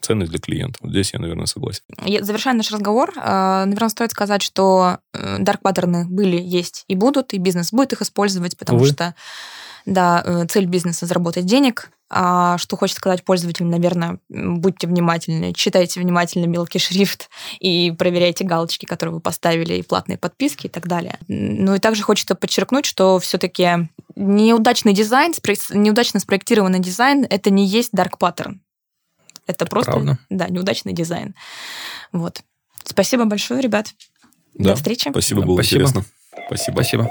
ценность 0.00 0.30
для 0.30 0.40
клиента. 0.40 0.78
Вот 0.80 0.92
здесь 0.92 1.12
я, 1.12 1.18
наверное, 1.18 1.46
согласен. 1.46 1.82
Завершая 2.20 2.54
наш 2.54 2.70
разговор, 2.70 3.12
а, 3.16 3.64
наверное, 3.66 3.90
стоит 3.90 4.12
сказать, 4.12 4.42
что 4.42 4.98
dark 5.14 5.60
э, 5.62 6.04
были, 6.06 6.40
есть 6.40 6.84
и 6.88 6.94
будут, 6.94 7.34
и 7.34 7.38
бизнес 7.38 7.72
будет 7.72 7.92
их 7.92 8.02
использовать, 8.02 8.56
потому 8.56 8.80
Увы. 8.80 8.88
что 8.88 9.14
да, 9.86 10.22
э, 10.24 10.46
цель 10.46 10.66
бизнеса 10.66 11.06
заработать 11.06 11.46
денег, 11.46 11.90
А, 12.12 12.58
что 12.58 12.76
хочет 12.76 12.96
сказать 12.96 13.24
пользователям, 13.24 13.70
наверное, 13.70 14.18
будьте 14.28 14.88
внимательны, 14.88 15.52
читайте 15.52 16.00
внимательно 16.00 16.46
мелкий 16.46 16.80
шрифт 16.80 17.30
и 17.60 17.92
проверяйте 17.92 18.44
галочки, 18.44 18.84
которые 18.84 19.14
вы 19.14 19.20
поставили, 19.20 19.74
и 19.74 19.82
платные 19.82 20.18
подписки 20.18 20.66
и 20.66 20.68
так 20.68 20.88
далее. 20.88 21.18
Ну 21.28 21.76
и 21.76 21.78
также 21.78 22.02
хочется 22.02 22.34
подчеркнуть, 22.34 22.84
что 22.84 23.20
все-таки 23.20 23.88
неудачный 24.16 24.92
дизайн, 24.92 25.32
неудачно 25.70 26.18
спроектированный 26.18 26.80
дизайн– 26.80 27.24
это 27.30 27.50
не 27.50 27.64
есть 27.64 27.94
dark 27.94 28.18
pattern. 28.18 28.58
Это 29.46 29.66
просто 29.66 29.92
Правда. 29.92 30.18
да, 30.30 30.48
неудачный 30.48 30.92
дизайн. 30.92 31.34
Вот. 32.12 32.42
Спасибо 32.84 33.24
большое, 33.24 33.60
ребят. 33.60 33.94
Да, 34.54 34.70
До 34.70 34.76
встречи. 34.76 35.10
Спасибо, 35.10 35.42
было 35.42 35.62
спасибо. 35.62 35.82
интересно. 35.82 36.04
Спасибо. 36.48 36.74
Спасибо. 36.74 37.10